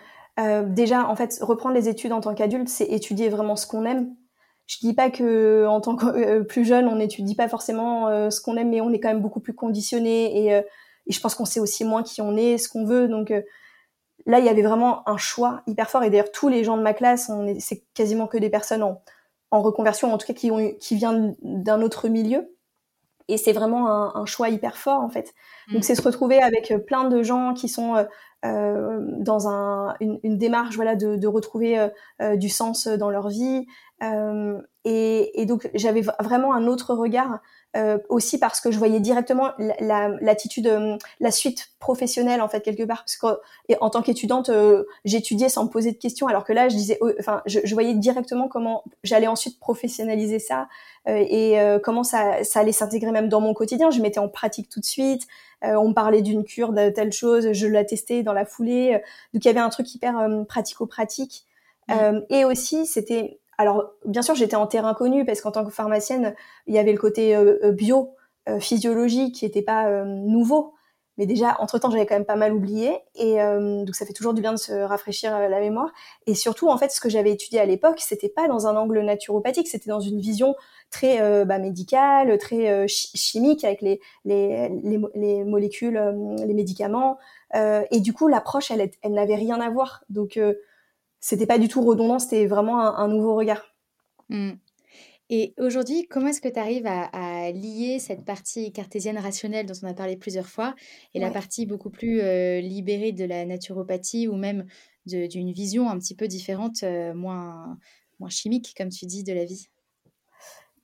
[0.68, 4.14] déjà, en fait, reprendre les études en tant qu'adulte, c'est étudier vraiment ce qu'on aime
[4.66, 8.30] je dis pas que en tant que euh, plus jeune, on n'étudie pas forcément euh,
[8.30, 10.62] ce qu'on aime, mais on est quand même beaucoup plus conditionné et, euh,
[11.06, 13.08] et je pense qu'on sait aussi moins qui on est, ce qu'on veut.
[13.08, 13.30] Donc
[14.24, 16.02] là, il y avait vraiment un choix hyper fort.
[16.02, 19.02] Et d'ailleurs, tous les gens de ma classe, on c'est quasiment que des personnes en,
[19.50, 22.53] reconversion, en tout cas qui viennent d'un autre milieu.
[23.28, 25.34] Et c'est vraiment un, un, choix hyper fort en fait.
[25.68, 25.82] Donc mm.
[25.82, 28.04] c'est se retrouver avec plein de gens qui sont
[28.44, 31.88] euh, dans un, une, une, démarche voilà de, de retrouver
[32.20, 33.64] euh, du sens dans leur vie,
[34.02, 37.40] euh, et, et, donc j'avais vraiment un autre regard
[37.76, 42.60] euh, aussi parce que je voyais directement l'attitude, la, euh, la, suite professionnelle en fait
[42.60, 42.98] quelque part.
[42.98, 46.52] Parce que et en tant qu'étudiante, euh, j'étudiais sans me poser de questions, alors que
[46.52, 50.68] là, je disais, oh, enfin, je, je, voyais directement comment j'allais ensuite professionnaliser ça
[51.06, 53.90] et comment ça, ça allait s'intégrer même dans mon quotidien.
[53.90, 55.26] Je mettais en pratique tout de suite.
[55.62, 59.02] on me parlait d'une cure de telle chose, je la testais dans la foulée.
[59.34, 60.14] Donc il y avait un truc hyper
[60.48, 61.44] pratico-pratique.
[61.88, 62.20] Mmh.
[62.30, 66.34] et aussi, c'était alors, bien sûr, j'étais en terrain connu parce qu'en tant que pharmacienne,
[66.66, 68.14] il y avait le côté euh, euh, bio,
[68.48, 70.74] euh, physiologie qui n'était pas nouveau.
[71.16, 72.98] Mais déjà, entre-temps, j'avais quand même pas mal oublié.
[73.14, 75.92] Et donc, ça fait toujours du bien de se rafraîchir la mémoire.
[76.26, 78.98] Et surtout, en fait, ce que j'avais étudié à l'époque, c'était pas dans un angle
[79.00, 80.56] naturopathique, c'était dans une vision
[80.90, 84.68] très bah, médicale, très chimique avec les, les,
[85.14, 86.02] les, molécules,
[86.44, 87.16] les médicaments.
[87.54, 90.02] et du coup, l'approche, elle, elle n'avait rien à voir.
[90.08, 90.36] Donc,
[91.24, 93.74] c'était pas du tout redondant, c'était vraiment un, nouveau regard.
[94.28, 94.52] Mmh.
[95.30, 99.86] Et aujourd'hui, comment est-ce que tu arrives à, lier cette partie cartésienne rationnelle dont on
[99.86, 100.74] a parlé plusieurs fois
[101.14, 104.66] et la partie beaucoup plus euh, libérée de la naturopathie ou même
[105.06, 107.78] d'une vision un petit peu différente, euh, moins,
[108.20, 109.68] moins chimique, comme tu dis, de la vie?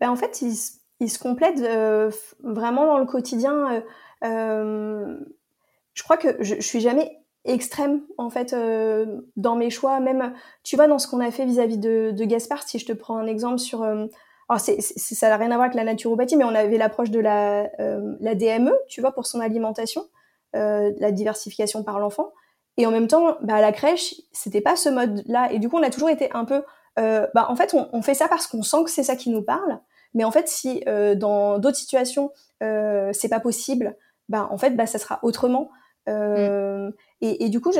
[0.00, 2.10] Ben, En fait, ils, se complètent euh,
[2.42, 3.84] vraiment dans le quotidien.
[4.22, 10.00] je crois que je, je suis jamais extrême en fait euh, dans mes choix.
[10.00, 12.92] Même tu vois dans ce qu'on a fait vis-à-vis de, de, Gaspard si je te
[12.92, 14.06] prends un exemple sur euh,
[14.48, 17.20] alors c'est, ça n'a rien à voir avec la naturopathie mais on avait l'approche de
[17.20, 20.04] la euh, la DME tu vois pour son alimentation
[20.52, 22.32] la diversification par l'enfant.
[22.76, 25.68] Et en même temps bah, à la crèche c'était pas ce mode là et du
[25.68, 26.62] coup on a toujours été un peu
[26.96, 29.42] bah en fait on, on fait ça parce qu'on sent que c'est ça qui nous
[29.42, 29.78] parle.
[30.12, 30.82] Mais en fait si
[31.16, 33.96] dans d'autres situations c'est pas possible
[34.28, 35.70] bah en fait bah ça sera autrement.
[36.08, 36.90] Euh,
[37.20, 37.72] et, et, du coup,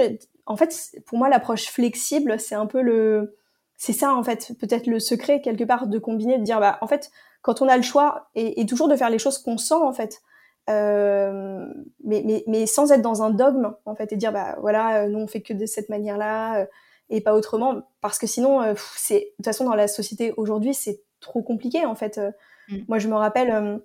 [0.47, 3.37] en fait, pour moi, l'approche flexible, c'est un peu le,
[3.81, 6.87] c'est ça en fait, peut-être le secret quelque part de combiner, de dire bah en
[6.87, 7.11] fait,
[7.41, 9.95] quand on a le choix et, et toujours de faire les choses qu'on sent en
[9.95, 10.21] fait,
[10.69, 11.67] euh,
[12.05, 15.09] mais, mais, mais sans être dans un dogme en fait et dire bah voilà, euh,
[15.09, 16.67] nous on fait que de cette manière-là euh,
[17.09, 20.75] et pas autrement, parce que sinon, euh, c'est de toute façon dans la société aujourd'hui,
[20.75, 22.21] c'est trop compliqué en fait.
[22.69, 22.79] Mm.
[22.87, 23.81] Moi, je me rappelle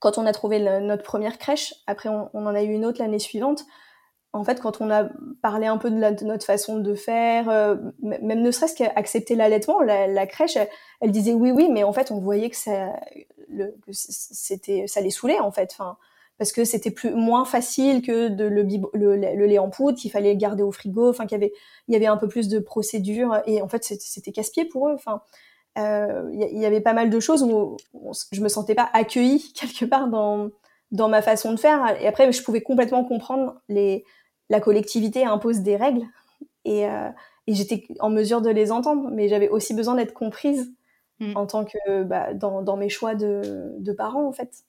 [0.00, 3.00] quand on a trouvé notre première crèche, après on, on, en a eu une autre
[3.00, 3.64] l'année suivante.
[4.32, 5.08] En fait, quand on a
[5.42, 10.26] parlé un peu de, notre façon de faire, euh, même ne serait-ce qu'accepter l'allaitement, la,
[10.26, 10.56] crèche,
[11.00, 12.92] elle, disait oui, oui, mais en fait, on voyait que ça,
[13.90, 15.70] c'était, ça les saoulait en fait.
[15.72, 15.96] Enfin,
[16.38, 20.72] parce que c'était plus moins facile que le, lait en poudre qu'il fallait garder au
[20.72, 21.52] frigo, enfin qu'il y avait
[21.88, 24.94] il y avait un peu plus de procédures et en fait c'était casse-pied pour eux.
[24.94, 25.22] Enfin,
[25.76, 27.76] il euh, y, avait pas mal de choses où
[28.32, 30.50] je me sentais pas accueillie quelque part dans
[30.92, 31.96] dans ma façon de faire.
[32.00, 34.04] Et après, je pouvais complètement comprendre les
[34.50, 36.04] la collectivité impose des règles
[36.64, 37.08] et, euh,
[37.46, 40.70] et j'étais en mesure de les entendre, mais j'avais aussi besoin d'être comprise
[41.20, 41.36] mm.
[41.36, 44.64] en tant que bah, dans, dans, mes choix de, de, parents en fait.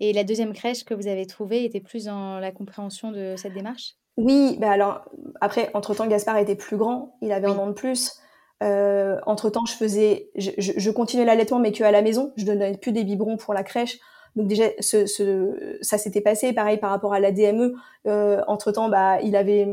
[0.00, 3.54] Et la deuxième crèche que vous avez trouvée était plus dans la compréhension de cette
[3.54, 3.94] démarche?
[4.16, 5.04] Oui, bah alors
[5.40, 8.20] après, entre-temps, Gaspard était plus grand, il avait un an de plus.
[8.62, 12.32] Euh, entre temps, je faisais, je, je, continuais l'allaitement, mais que à la maison.
[12.36, 13.98] Je donnais plus des biberons pour la crèche.
[14.36, 16.52] Donc déjà, ce, ce, ça s'était passé.
[16.52, 17.74] Pareil par rapport à la DME.
[18.06, 19.68] Euh, entre temps, bah, il avait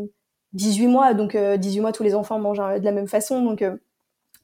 [0.53, 3.43] 18 mois, donc euh, 18 mois, tous les enfants mangent de la même façon.
[3.43, 3.78] Donc euh,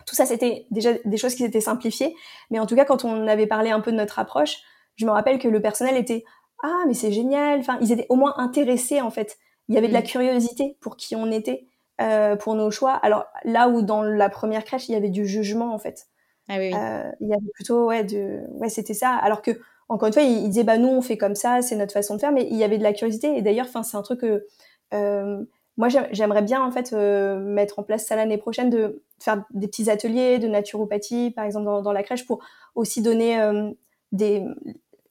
[0.06, 2.16] tout ça, c'était déjà des choses qui s'étaient simplifiées.
[2.50, 4.58] Mais en tout cas, quand on avait parlé un peu de notre approche,
[4.96, 6.24] je me rappelle que le personnel était
[6.64, 7.60] ah mais c'est génial.
[7.60, 9.38] Enfin, ils étaient au moins intéressés en fait.
[9.70, 10.04] Il y avait de la mmh.
[10.04, 11.68] curiosité pour qui on était.
[12.00, 12.94] Euh, pour nos choix.
[12.94, 16.06] Alors là où dans la première crèche il y avait du jugement en fait.
[16.48, 16.74] Ah oui, oui.
[16.76, 19.16] Euh, il y avait plutôt ouais de ouais c'était ça.
[19.16, 19.50] Alors que
[19.90, 22.16] encore une fois il, il, disait bah nous on fait comme ça c'est notre façon
[22.16, 24.22] de faire mais il y avait de la curiosité et d'ailleurs enfin c'est un truc
[24.22, 24.46] que
[24.94, 25.44] euh,
[25.78, 29.68] moi j'aimerais bien en fait euh, mettre en place ça l'année prochaine de faire des
[29.68, 32.40] petits ateliers de naturopathie par exemple dans, dans la crèche pour
[32.76, 33.72] aussi donner euh,
[34.12, 34.44] des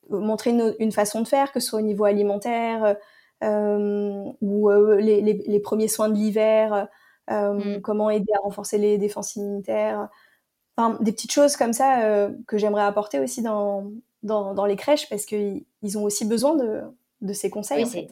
[0.08, 2.96] montrer une, une, façon de faire que ce soit au niveau alimentaire
[3.44, 6.88] euh, ou euh, les, les, les, premiers soins de l'hiver,
[7.30, 7.82] euh, mm.
[7.82, 10.08] comment aider à renforcer les défenses immunitaires.
[10.76, 13.90] Enfin, des petites choses comme ça que j'aimerais apporter aussi dans,
[14.22, 15.64] dans, dans, les crèches parce qu'ils
[15.96, 16.82] ont aussi besoin de,
[17.20, 17.84] de ces conseils.
[17.84, 18.08] Oui, en fait.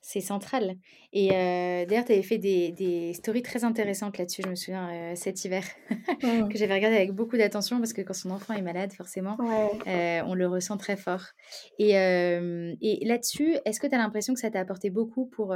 [0.00, 0.76] C'est central.
[1.12, 4.88] Et euh, d'ailleurs, tu avais fait des, des, stories très intéressantes là-dessus, je me souviens,
[4.90, 5.64] euh, cet hiver,
[6.22, 6.48] mmh.
[6.48, 9.36] que j'avais regardé avec beaucoup d'attention parce que quand son enfant est malade, forcément,
[9.86, 11.24] euh, on le ressent très fort.
[11.78, 15.54] Et, et là-dessus, est-ce que tu as l'impression que ça t'a apporté beaucoup pour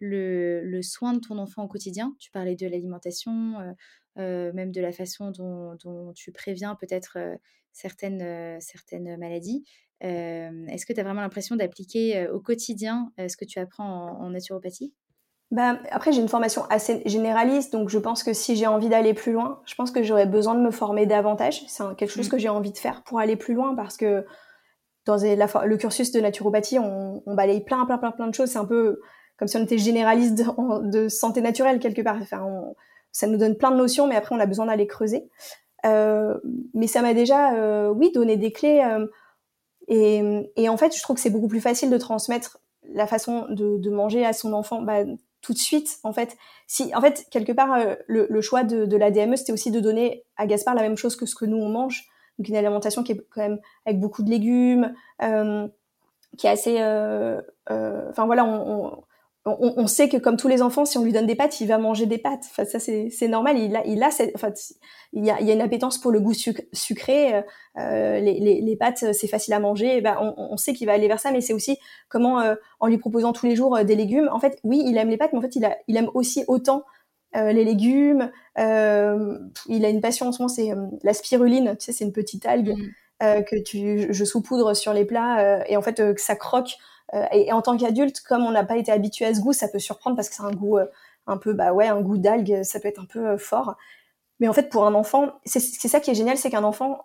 [0.00, 2.14] le, le, soin de ton enfant au quotidien?
[2.18, 3.54] Tu parlais de l'alimentation,
[4.16, 7.16] même de la façon dont, dont tu préviens peut-être
[7.78, 9.64] certaines, certaines maladies.
[10.00, 14.92] Est-ce que tu as vraiment l'impression d'appliquer au quotidien ce que tu apprends en, naturopathie?
[15.50, 19.14] Bah, après, j'ai une formation assez généraliste, donc je pense que si j'ai envie d'aller
[19.14, 21.62] plus loin, je pense que j'aurais besoin de me former davantage.
[21.68, 22.30] C'est quelque chose mmh.
[22.30, 24.26] que j'ai envie de faire pour aller plus loin parce que
[25.06, 28.50] dans la, le cursus de naturopathie, on, on, balaye plein, plein, plein, plein de choses.
[28.50, 29.00] C'est un peu
[29.38, 32.18] comme si on était généraliste de, de santé naturelle quelque part.
[32.20, 32.74] Enfin, on,
[33.10, 35.28] ça nous donne plein de notions, mais après, on a besoin d'aller creuser.
[35.86, 36.34] Euh,
[36.74, 38.82] mais ça m'a déjà, euh, oui, donné des clés.
[38.84, 39.06] Euh,
[39.88, 42.58] et, et, en fait, je trouve que c'est beaucoup plus facile de transmettre
[42.92, 45.04] la façon de, de manger à son enfant bah,
[45.40, 45.98] tout de suite.
[46.02, 49.36] En fait, si, en fait, quelque part, euh, le, le, choix de, de la DME,
[49.36, 52.04] c'était aussi de donner à Gaspard la même chose que ce que nous on mange,
[52.38, 55.68] donc une alimentation qui est quand même avec beaucoup de légumes, euh,
[56.36, 59.02] qui est assez, euh, enfin voilà, on, on
[59.60, 61.66] on, on, sait que comme tous les enfants, si on lui donne des pâtes, il
[61.66, 62.44] va manger des pâtes.
[62.50, 63.58] Enfin, ça c'est normal.
[63.58, 64.52] Il a, il a, cette, enfin,
[65.12, 67.34] il y a, il y a une appétence pour le goût sucré.
[67.34, 67.42] Euh,
[67.78, 70.00] euh, les, les, les, pâtes, c'est facile à manger.
[70.00, 71.78] Ben, on, on, sait qu'il va aller vers ça, mais c'est aussi
[72.08, 74.28] comment, euh, en lui proposant tous les jours euh, des légumes.
[74.32, 76.44] En fait, oui, il aime les pâtes, mais en fait, il, a, il aime aussi
[76.48, 76.84] autant
[77.34, 78.30] les légumes.
[78.56, 80.70] il a une passion en ce moment, c'est
[81.04, 81.76] la spiruline.
[81.78, 82.74] Tu sais, c'est une petite algue
[83.20, 83.44] mmh.
[83.44, 86.78] que tu, je saupoudre sur les plats et en fait, que ça croque.
[87.14, 89.68] Euh, et, en tant qu'adulte, comme on n'a pas été habitué à ce goût, ça
[89.68, 90.86] peut surprendre parce que c'est un goût euh,
[91.26, 93.76] un peu, bah ouais, un goût d'algue, ça peut être un peu euh, fort.
[94.40, 97.00] Mais en fait, pour un enfant, c'est ça qui est génial, c'est qu'un enfant,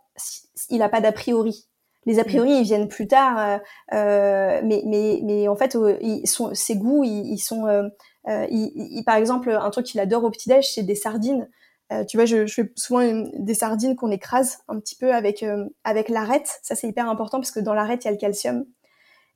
[0.70, 1.68] il n'a pas d'a priori.
[2.06, 3.60] Les a priori, ils viennent plus tard,
[3.92, 7.90] mais, mais, mais en fait, ils sont, ses goûts, ils, sont,
[8.28, 11.50] ils, par exemple, un truc qu'il adore au petit-déj, c'est des sardines.
[12.08, 15.44] tu vois, je, je fais souvent des sardines qu'on écrase un petit peu avec
[15.84, 16.60] avec l'arête.
[16.62, 18.66] Ça, c'est hyper important parce que dans l'arête, il y a le calcium.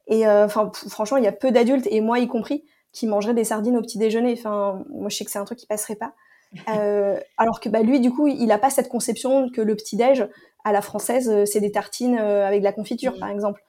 [0.08, 3.44] Et enfin, franchement, il y a peu d'adultes, et moi y compris, qui mangeraient des
[3.44, 4.34] sardines au petit déjeuner.
[4.34, 6.14] Enfin, moi, je sais que c'est un truc qui passerait pas.
[6.70, 10.28] Euh, alors que bah, lui, du coup, il n'a pas cette conception que le petit-déj
[10.64, 13.62] à la française, euh, c'est des tartines euh, avec de la confiture, par exemple.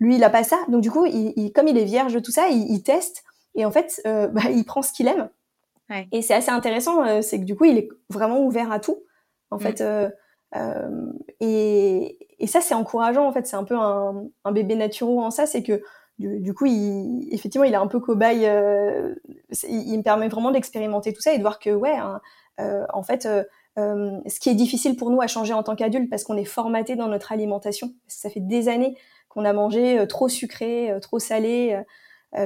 [0.00, 0.58] Lui, il n'a pas ça.
[0.68, 3.22] Donc, du coup, il, comme il est vierge de tout ça, il, teste
[3.54, 5.28] et en fait, bah, il prend ce qu'il aime.
[6.10, 9.02] Et c'est assez intéressant, c'est que du coup, il est vraiment ouvert à tout,
[9.50, 9.60] en mm.
[9.60, 9.82] fait.
[11.40, 13.46] Et, et, ça, c'est encourageant, en fait.
[13.46, 15.82] C'est un peu un, bébé naturel en ça, c'est que
[16.20, 18.46] du, coup, il, effectivement, il est un peu cobaye.
[18.46, 19.14] Euh,
[19.68, 22.20] il, me permet vraiment d'expérimenter tout ça et de voir que, ouais, hein,
[22.60, 23.42] euh, en fait, euh,
[23.76, 26.94] ce qui est difficile pour nous à changer en tant qu'adultes parce qu'on est formaté
[26.94, 27.94] dans notre alimentation.
[28.06, 28.96] Ça fait des années
[29.28, 31.80] qu'on a mangé trop sucré, trop salé,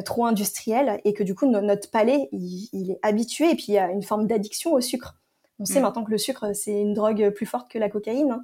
[0.04, 3.78] trop industriel et que du coup, notre palais, il, est habitué et puis il y
[3.78, 5.16] a une forme d'addiction au sucre.
[5.58, 5.82] On sait mm.
[5.82, 8.32] maintenant que le sucre, c'est une drogue plus forte que la cocaïne.
[8.32, 8.42] Hein.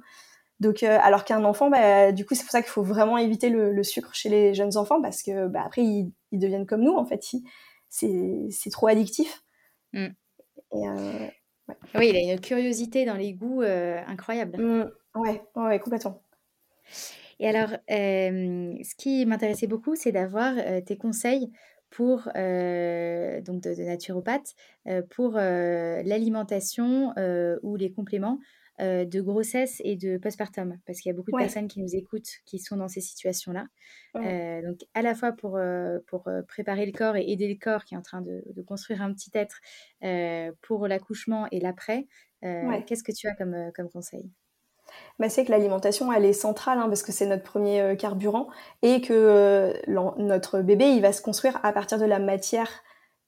[0.61, 3.49] Donc, euh, alors qu'un enfant, bah, du coup, c'est pour ça qu'il faut vraiment éviter
[3.49, 7.03] le, sucre chez les jeunes enfants parce que bah, après, ils, deviennent comme nous, en
[7.03, 7.25] fait.
[7.89, 9.43] C'est trop addictif.
[9.93, 10.07] Mm.
[10.73, 11.27] Euh,
[11.95, 14.61] oui, il a une curiosité dans les goûts euh, incroyable.
[14.61, 14.91] Mm.
[15.15, 16.21] ouais, ouais, complètement.
[17.39, 20.53] Et alors, ce qui m'intéressait beaucoup, c'est d'avoir
[20.85, 21.51] tes conseils
[21.91, 24.55] pour donc de, de naturopathe
[25.11, 27.13] pour l'alimentation
[27.61, 28.39] ou les compléments
[28.81, 31.95] euh, de grossesse et de postpartum, parce qu'il y a beaucoup de personnes qui nous
[31.95, 33.67] écoutent qui sont dans ces situations-là.
[34.15, 37.85] Euh, donc, à la fois pour, euh, pour préparer le corps et aider le corps
[37.85, 39.59] qui est en train de, construire un petit être
[40.61, 42.07] pour l'accouchement et l'après,
[42.41, 44.31] qu'est-ce que tu as comme, comme conseil?
[45.19, 48.47] Bah, c'est que l'alimentation, elle est centrale hein, parce que c'est notre premier carburant
[48.81, 52.69] et que notre bébé, il va se construire à partir de la matière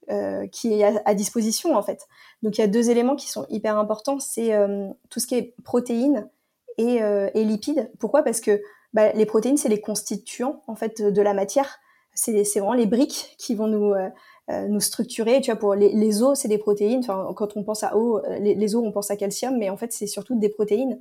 [0.09, 2.09] euh, qui est à, disposition en fait.
[2.41, 5.35] Donc il y a deux éléments qui sont hyper importants, c'est euh, tout ce qui
[5.35, 6.29] est protéines
[6.77, 7.89] et, euh, et lipides.
[7.99, 8.21] Pourquoi?
[8.21, 8.61] Parce que
[8.91, 11.79] bah, les protéines c'est les constituants en fait de la matière.
[12.13, 13.93] C'est vraiment les briques qui vont nous
[14.49, 15.41] nous structurer.
[15.41, 16.99] Tu vois, pour les, les os, c'est des protéines.
[16.99, 19.77] Enfin, quand on pense à os, les, les, os, on pense à calcium, mais en
[19.77, 20.99] fait, c'est surtout des protéines.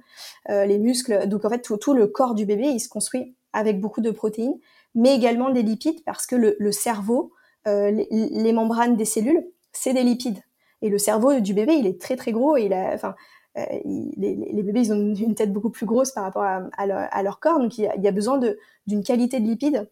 [0.48, 1.28] les muscles.
[1.28, 4.10] Donc, en fait, tout, tout, le corps du bébé, il se construit avec beaucoup de
[4.10, 4.58] protéines,
[4.94, 7.32] mais également des lipides parce que le, le cerveau,
[7.68, 10.40] euh, les, membranes des cellules, c'est des lipides.
[10.82, 13.14] Et le cerveau du bébé, il est très très gros et il a, enfin,
[13.56, 17.60] euh, les, bébés, ils ont une tête beaucoup plus grosse par rapport à, leur, corps,
[17.60, 18.40] donc il y a, besoin
[18.86, 19.88] d'une qualité de lipides,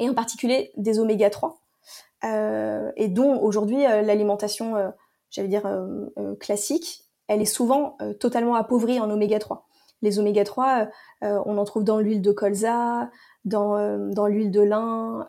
[0.00, 1.60] et en particulier des oméga 3,
[2.24, 4.92] euh, et dont aujourd'hui l'alimentation,
[5.30, 5.68] j'allais dire,
[6.40, 9.68] classique, elle est souvent totalement appauvrie en oméga 3.
[10.02, 10.88] Les oméga 3,
[11.22, 13.10] on en trouve dans l'huile de colza,
[13.44, 15.28] dans, dans l'huile de lin,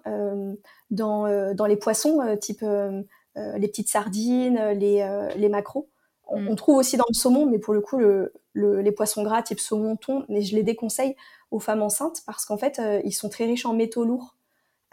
[0.91, 3.01] dans, euh, dans les poissons, euh, type euh,
[3.35, 5.07] les petites sardines, les,
[5.37, 5.89] les macros.
[6.27, 6.47] On, mm.
[6.49, 9.59] on, trouve aussi dans le saumon, mais pour le coup, le, les poissons gras type
[9.59, 11.15] saumon, thon, mais je les déconseille
[11.49, 14.35] aux femmes enceintes parce qu'en fait, ils sont très riches en métaux lourds.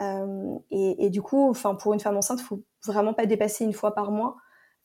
[0.01, 3.95] Et, et, du coup, enfin, pour une femme enceinte, faut vraiment pas dépasser une fois
[3.95, 4.37] par mois.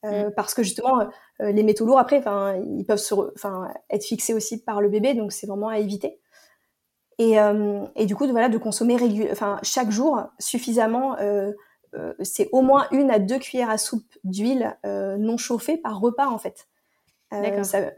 [0.05, 0.33] Euh, mm.
[0.35, 1.07] parce que justement
[1.39, 5.13] les métaux lourds après enfin ils peuvent se enfin être fixés aussi par le bébé
[5.13, 6.19] donc c'est vraiment à éviter
[7.19, 8.97] et, euh, et du coup, de, voilà, de consommer
[9.31, 11.51] enfin, chaque jour suffisamment, euh,
[11.95, 16.27] euh, c'est au moins une à deux cuillères à soupe d'huile non chauffée par repas
[16.27, 16.67] en fait.
[17.63, 17.91] Ça,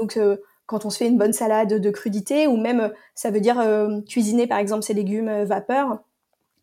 [0.00, 0.18] donc
[0.66, 3.64] quand on se fait une bonne salade de crudité ou même ça veut dire
[4.08, 6.00] cuisiner par exemple ses légumes vapeur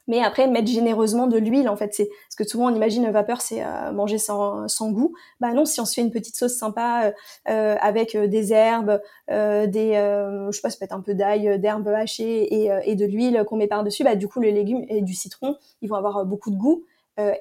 [0.08, 3.42] mais après mettre généreusement de l'huile en fait c'est parce que souvent on imagine vapeur
[3.42, 5.14] c'est euh, manger sans, sans goût.
[5.40, 7.12] Bah non si on se fait une petite sauce sympa euh,
[7.50, 9.94] euh avec euh, des herbes des
[10.50, 13.58] je sais pas peut être un peu d'ail d'herbes hachées et, et de l'huile qu'on
[13.58, 16.52] met par dessus bah du coup les légumes et du citron ils vont avoir beaucoup
[16.52, 16.84] de goût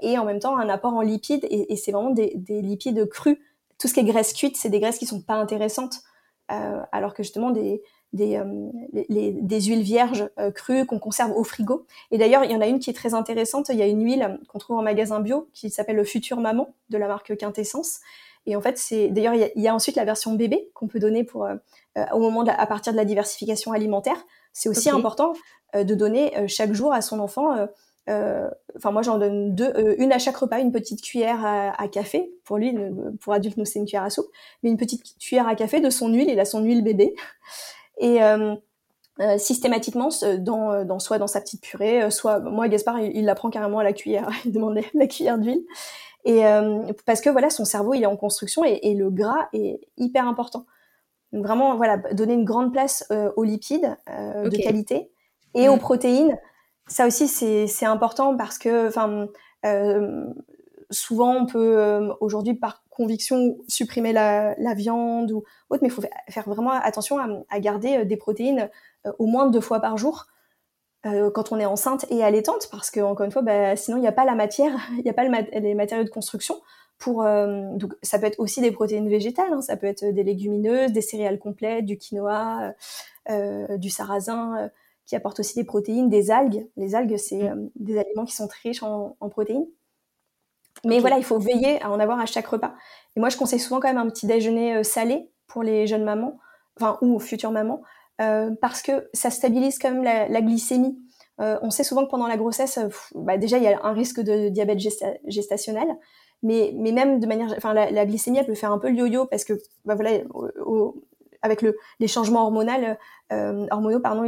[0.01, 3.07] et en même temps un apport en lipides et, et c'est vraiment des, des, lipides
[3.11, 3.37] crus.
[3.79, 6.01] Tout ce qui est graisse cuite c'est des graisses qui sont pas intéressantes
[6.49, 7.83] alors que justement des
[8.13, 11.87] des, euh, des huiles vierges euh, crues qu'on conserve au frigo.
[12.11, 13.69] Et d'ailleurs, il y en a une qui est très intéressante.
[13.69, 16.75] Il y a une huile qu'on trouve en magasin bio qui s'appelle le Futur Maman
[16.89, 18.01] de la marque Quintessence.
[18.47, 21.25] Et en fait, c'est d'ailleurs il, y, a ensuite la version bébé qu'on peut donner
[21.25, 21.57] pour euh,
[22.13, 24.25] au moment de à partir de la diversification alimentaire.
[24.53, 25.35] C'est aussi important
[25.75, 27.49] de donner chaque jour à son enfant.
[28.07, 32.33] Enfin, moi, j'en donne deux, une à chaque repas, une petite cuillère à, à café.
[32.45, 32.75] Pour lui,
[33.21, 34.31] pour adulte, nous c'est une cuillère à soupe,
[34.63, 36.31] mais une petite cuillère à café de son huile.
[36.31, 37.15] Il a son huile bébé.
[37.99, 38.55] Et euh,
[39.21, 43.35] euh, systématiquement dans, euh, dans, soit dans sa petite purée, soit moi Gaspard il, la
[43.35, 45.65] prend carrément à la cuillère, il demandait la cuillère d'huile.
[46.25, 46.43] Et
[47.05, 50.27] parce que voilà son cerveau il est en construction et, et, le gras est hyper
[50.27, 50.67] important.
[51.33, 55.09] Donc vraiment, voilà, donner une grande place aux lipides de qualité
[55.55, 55.81] et aux mm.
[55.81, 56.39] protéines.
[56.89, 59.29] Ça aussi, c'est important parce que, enfin,
[60.91, 66.49] souvent on peut aujourd'hui par conviction supprimer la, viande ou autre, mais il faut faire
[66.49, 67.19] vraiment attention
[67.49, 68.71] à, garder des protéines
[69.19, 70.27] au moins deux fois par jour
[71.05, 74.09] quand on est enceinte et allaitante, parce que encore une fois, bah, sinon il n'y
[74.09, 76.57] a pas la matière, il n'y a pas les matériaux de construction
[76.99, 77.23] pour.
[77.23, 81.03] donc ça peut être aussi des protéines végétales, hein, ça peut être des légumineuses, des
[81.03, 82.73] céréales complètes, du quinoa,
[83.29, 84.71] du sarrasin,
[85.05, 86.67] qui apportent aussi des protéines, des algues.
[86.77, 87.71] Les algues, c'est mmh.
[87.77, 89.67] des aliments qui sont très riches en protéines.
[90.87, 92.75] Mais voilà, il faut veiller à en avoir à chaque repas.
[93.17, 96.05] Et moi, je conseille souvent quand même un petit déjeuner euh, salé pour les jeunes
[96.05, 96.39] mamans,
[96.79, 97.83] enfin ou futures mamans,
[98.21, 100.97] euh, parce que ça stabilise quand même la, glycémie.
[101.41, 102.79] Euh, on sait souvent que pendant la grossesse,
[103.15, 104.79] bah, déjà il y a un risque de diabète
[105.27, 105.89] gestationnel,
[106.43, 109.45] mais, même de manière, enfin la, glycémie elle peut faire un peu le yo-yo parce
[109.45, 110.11] que bah, voilà,
[111.43, 112.95] avec le, les changements hormonaux,
[113.31, 114.27] hormonaux pardon,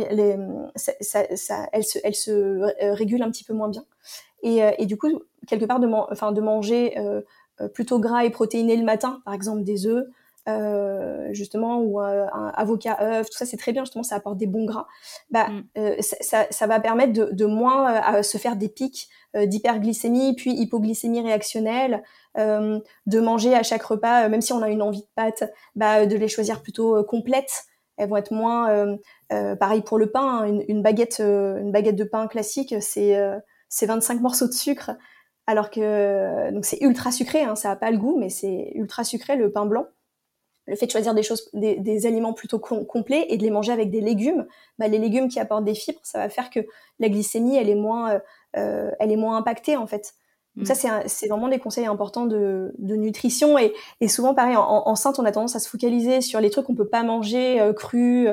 [0.77, 3.85] ça, ça, elle se, elle se régule un petit peu moins bien.
[4.43, 5.09] Et, et du coup,
[5.49, 7.23] quelque part de, enfin, de manger euh,
[7.61, 10.07] euh, plutôt gras et protéiné le matin, par exemple des œufs,
[10.49, 14.47] euh, justement, ou un avocat œuf, tout ça c'est très bien, justement, ça apporte des
[14.47, 14.87] bons gras.
[15.31, 16.01] Bah, mm.
[16.01, 22.03] ça, ça, va permettre de, de moins se faire des pics d'hyperglycémie, puis hypoglycémie réactionnelle,
[22.35, 26.17] de manger à chaque repas, même si on a une envie de pâtes, bah, de
[26.17, 27.65] les choisir plutôt complètes.
[27.99, 28.97] Elles vont être moins,
[29.61, 33.21] pareil pour le pain, hein, une, une, baguette, une baguette de pain classique, c'est
[33.69, 34.93] c'est 25 morceaux de sucre
[35.49, 39.03] alors que donc c'est ultra sucré, hein, ça a pas le goût, mais c'est ultra
[39.03, 39.87] sucré le pain blanc.
[40.67, 43.91] Le fait de choisir des choses, des, aliments plutôt complets et de les manger avec
[43.91, 44.47] des légumes,
[44.79, 46.61] bah, les légumes qui apportent des fibres, ça va faire que
[46.99, 48.19] la glycémie elle est moins, euh,
[48.59, 50.13] euh, elle est moins impactée en fait.
[50.55, 51.05] Donc ça mm.
[51.07, 53.73] c'est vraiment des conseils importants de, nutrition et,
[54.07, 56.89] souvent pareil en, enceinte on a tendance à se focaliser sur les trucs qu'on peut
[56.89, 58.29] pas manger euh, crus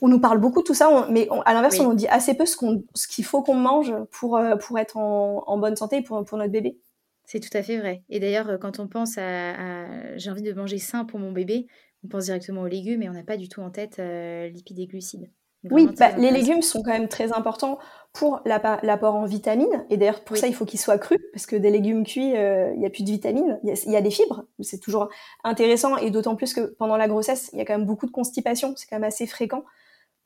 [0.00, 2.46] on nous parle beaucoup de tout ça, mais à l'inverse, on nous dit assez peu
[2.46, 6.24] ce qu'on, ce qu'il faut qu'on mange pour euh, pour être en, bonne santé pour
[6.24, 6.78] pour notre bébé.
[7.24, 8.02] C'est tout à fait vrai.
[8.08, 11.66] Et d'ailleurs, euh, quand on pense à, j'ai envie de manger sain pour mon bébé,
[12.04, 14.78] on pense directement aux légumes et on n'a pas du tout en tête euh, lipides
[14.78, 15.30] et glucides.
[15.70, 17.78] oui, bah, les légumes sont quand même très importants
[18.14, 19.84] pour l'apport en vitamines.
[19.90, 22.78] Et d'ailleurs, pour ça, il faut qu'ils soient crus, parce que des légumes cuits, il
[22.78, 23.60] n'y a plus de vitamines.
[23.62, 24.46] Il y, a des fibres.
[24.60, 25.08] C'est toujours
[25.44, 28.10] intéressant, et d'autant plus que pendant la grossesse, il y a quand même beaucoup de
[28.10, 28.72] constipation.
[28.76, 29.64] C'est quand même assez fréquent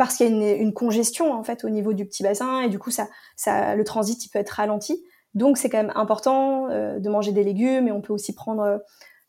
[0.06, 2.78] parce qu'il y a une, congestion en fait au niveau du petit bassin et du
[2.78, 5.04] coup ça, ça le transit il peut être ralenti.
[5.34, 8.82] Donc c'est quand même important euh, de manger des légumes et on peut aussi prendre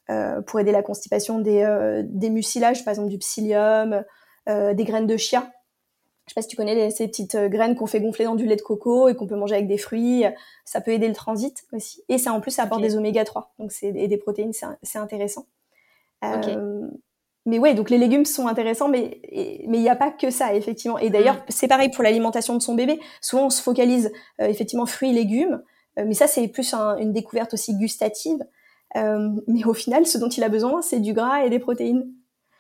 [0.10, 4.04] euh, pour aider la constipation des, euh, des mucilages, par exemple du psyllium,
[4.48, 5.52] des graines de chia.
[6.26, 8.56] Je sais pas si tu connais ces petites graines qu'on fait gonfler dans du lait
[8.56, 10.24] de coco et qu'on peut manger avec des fruits.
[10.66, 12.04] Ça peut aider le transit aussi.
[12.10, 14.98] Et ça en plus ça apporte des oméga 3, donc c'est et des protéines, c'est
[14.98, 15.46] intéressant.
[16.24, 16.58] Okay
[17.46, 19.20] mais ouais, donc les légumes sont intéressants, mais
[19.68, 20.98] mais il n'y a pas que ça effectivement.
[20.98, 21.46] Et d'ailleurs, mm.
[21.50, 23.00] c'est pareil pour l'alimentation de son bébé.
[23.22, 25.62] Souvent, on se focalise euh, effectivement fruits et légumes,
[26.00, 28.40] euh, mais ça c'est plus une découverte aussi gustative.
[28.96, 32.10] Euh, mais au final, ce dont il a besoin, c'est du gras et des protéines.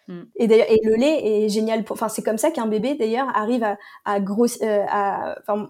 [0.09, 0.21] Mm.
[0.35, 1.85] Et d'ailleurs, et le lait est génial.
[1.89, 4.67] Enfin, c'est comme ça qu'un bébé d'ailleurs arrive à, à grossir.
[4.89, 5.69] à, enfin,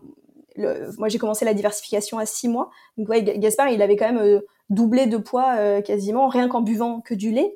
[0.97, 2.71] moi j'ai commencé la diversification à six mois.
[2.97, 7.13] Donc ouais, Gaspard, il avait quand même doublé de poids quasiment rien qu'en buvant que
[7.15, 7.55] du lait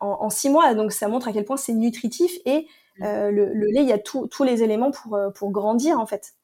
[0.00, 0.74] en, six mois.
[0.74, 2.66] Donc ça montre à quel point c'est nutritif et
[2.98, 3.04] mmh.
[3.04, 6.34] euh, le, lait, il y a tous les éléments pour, euh, pour grandir en fait.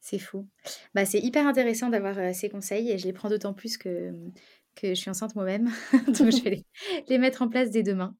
[0.00, 0.46] C'est fou.
[0.94, 4.12] Bah, c'est hyper intéressant d'avoir euh, ces conseils et je les prends d'autant plus que,
[4.76, 5.70] que je suis enceinte moi-même.
[6.06, 6.62] Donc je vais
[7.08, 8.14] les, mettre en place dès demain.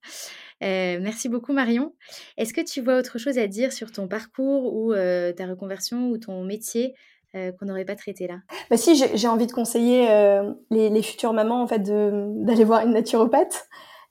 [0.60, 1.94] merci beaucoup Marion.
[2.38, 6.16] Est-ce que tu vois autre chose à dire sur ton parcours ou ta reconversion ou
[6.18, 6.94] ton métier
[7.34, 8.38] qu'on n'aurait pas traité là?
[8.70, 10.06] Bah si, j'ai envie de conseiller
[10.70, 13.68] les, les, futures mamans en fait d'aller voir une naturopathe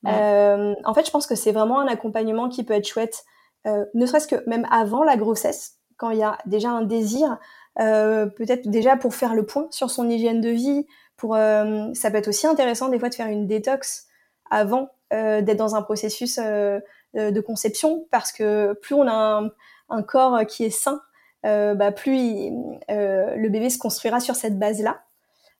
[0.07, 3.23] euh, en fait, je pense que c'est vraiment un accompagnement qui peut être chouette,
[3.65, 7.37] euh, ne serait-ce que même avant la grossesse, quand il y a déjà un désir,
[7.79, 10.85] euh, peut-être déjà pour faire le point sur son hygiène de vie.
[11.15, 14.07] Pour, ça peut être aussi intéressant des fois de faire une détox
[14.49, 19.47] avant d'être dans un processus de conception, parce que plus on a
[19.89, 21.01] un, corps qui est sain,
[21.43, 22.49] bah, plus
[22.89, 25.03] le bébé se construira sur cette base-là.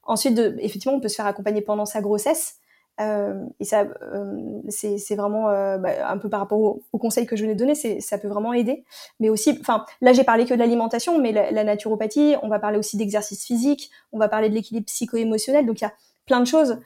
[0.03, 2.57] Ensuite, de, effectivement, on peut se faire accompagner pendant sa grossesse,
[3.01, 7.25] euh, et ça, euh, c'est vraiment euh, bah, un peu par rapport au, au, conseil
[7.25, 8.85] que je venais de donner, ça peut vraiment aider.
[9.19, 12.77] Mais aussi, enfin, là j'ai parlé que de l'alimentation, mais la, naturopathie, on va parler
[12.77, 15.65] aussi d'exercice physique, on va parler de l'équilibre psycho-émotionnel.
[15.65, 15.93] Donc il y a
[16.25, 16.79] plein de choses.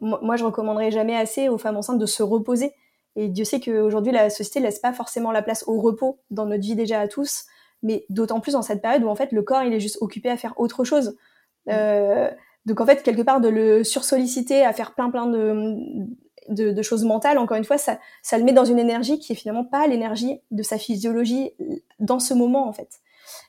[0.00, 2.72] moi, je recommanderais jamais assez aux femmes enceintes de se reposer.
[3.16, 6.62] Et Dieu sait qu'aujourd'hui la société laisse pas forcément la place au repos dans notre
[6.62, 7.46] vie déjà à tous,
[7.82, 10.30] mais d'autant plus dans cette période où en fait le corps il est juste occupé
[10.30, 11.16] à faire autre chose.
[11.68, 12.30] Euh,
[12.68, 15.76] donc en fait, quelque part, de le sursolliciter à faire plein plein de
[16.48, 19.36] de, choses mentales, encore une fois, ça, ça le met dans une énergie qui est
[19.36, 21.52] finalement pas l'énergie de sa physiologie
[21.98, 22.88] dans ce moment en fait.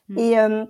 [0.08, 0.18] Mm.
[0.18, 0.64] Et, euh,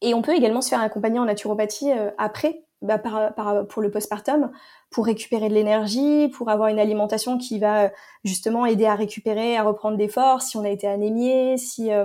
[0.00, 3.82] et on peut également se faire accompagner en naturopathie euh, après, bah, par, par, pour
[3.82, 4.52] le postpartum,
[4.90, 7.90] pour récupérer de l'énergie, pour avoir une alimentation qui va
[8.22, 12.04] justement aider à récupérer, à reprendre des forces, si on a été anémié, si euh,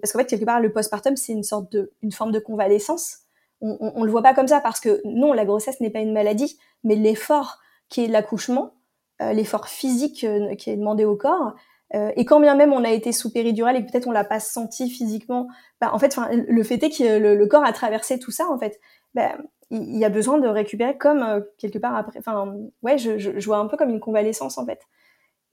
[0.00, 3.23] parce qu'en fait quelque part le postpartum c'est une sorte de une forme de convalescence
[3.64, 6.12] on, on, le voit pas comme ça parce que non, la grossesse n'est pas une
[6.12, 7.58] maladie, mais l'effort
[7.88, 8.74] qui est l'accouchement,
[9.22, 11.54] euh, l'effort physique euh, qui est demandé au corps,
[11.94, 14.40] euh, et quand bien même on a été sous péridurale et peut-être on l'a pas
[14.40, 15.48] senti physiquement,
[15.80, 18.80] bah, en fait, le fait est que le, corps a traversé tout ça, en fait,
[19.14, 19.36] bah,
[19.70, 22.18] il, y a besoin de récupérer comme quelque part après.
[22.18, 24.80] Enfin, ouais, je, je, je, vois un peu comme une convalescence en fait.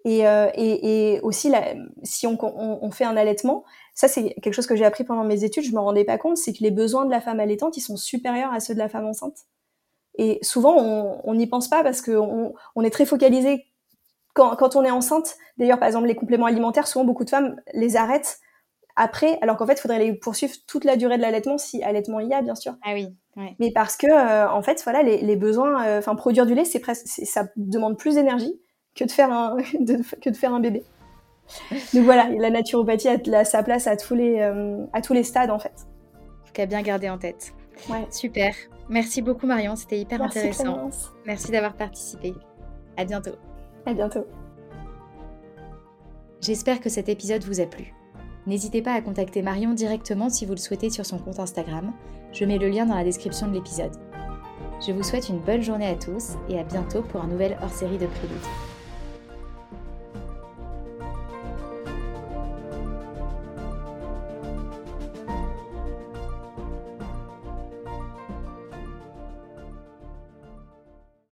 [0.04, 1.52] Et, et, et aussi,
[2.04, 5.24] si on, on, on, fait un allaitement, ça c'est quelque chose que j'ai appris pendant
[5.24, 7.78] mes études, je me rendais pas compte, c'est que les besoins de la femme allaitante,
[7.78, 9.38] ils sont supérieurs à ceux de la femme enceinte.
[10.18, 10.76] Et souvent,
[11.24, 13.66] on n'y pense pas parce qu'on on est très focalisé
[14.34, 15.38] quand, quand on est enceinte.
[15.58, 18.39] D'ailleurs, par exemple, les compléments alimentaires, souvent beaucoup de femmes les arrêtent
[18.95, 22.20] après, alors qu'en fait, il faudrait les poursuivre toute la durée de l'allaitement, si allaitement
[22.20, 22.76] il y a, bien sûr.
[22.84, 23.08] Ah oui.
[23.60, 26.66] Mais parce que, euh, en fait, voilà, les, les besoins, euh, enfin, produire du lait,
[26.66, 28.60] c'est presque, ça demande plus d'énergie
[28.95, 29.57] que de faire un,
[30.21, 30.83] que de faire un bébé.
[31.93, 35.51] Donc voilà, la naturopathie a, sa place à tous les, euh, à tous les stades
[35.51, 35.87] en fait.
[36.53, 37.53] Qu'à bien garder en tête.
[37.89, 38.05] Ouais.
[38.09, 38.53] Super.
[38.89, 40.89] Merci beaucoup Marion, c'était hyper intéressant.
[41.25, 42.33] Merci d'avoir participé.
[42.97, 43.35] À bientôt.
[43.85, 44.25] À bientôt.
[46.41, 47.93] J'espère que cet épisode vous a plu.
[48.47, 51.93] N'hésitez pas à contacter Marion directement si vous le souhaitez sur son compte Instagram.
[52.33, 53.95] Je mets le lien dans la description de l'épisode.
[54.85, 57.99] Je vous souhaite une bonne journée à tous et à bientôt pour un nouvel hors-série
[57.99, 58.70] de Prélude.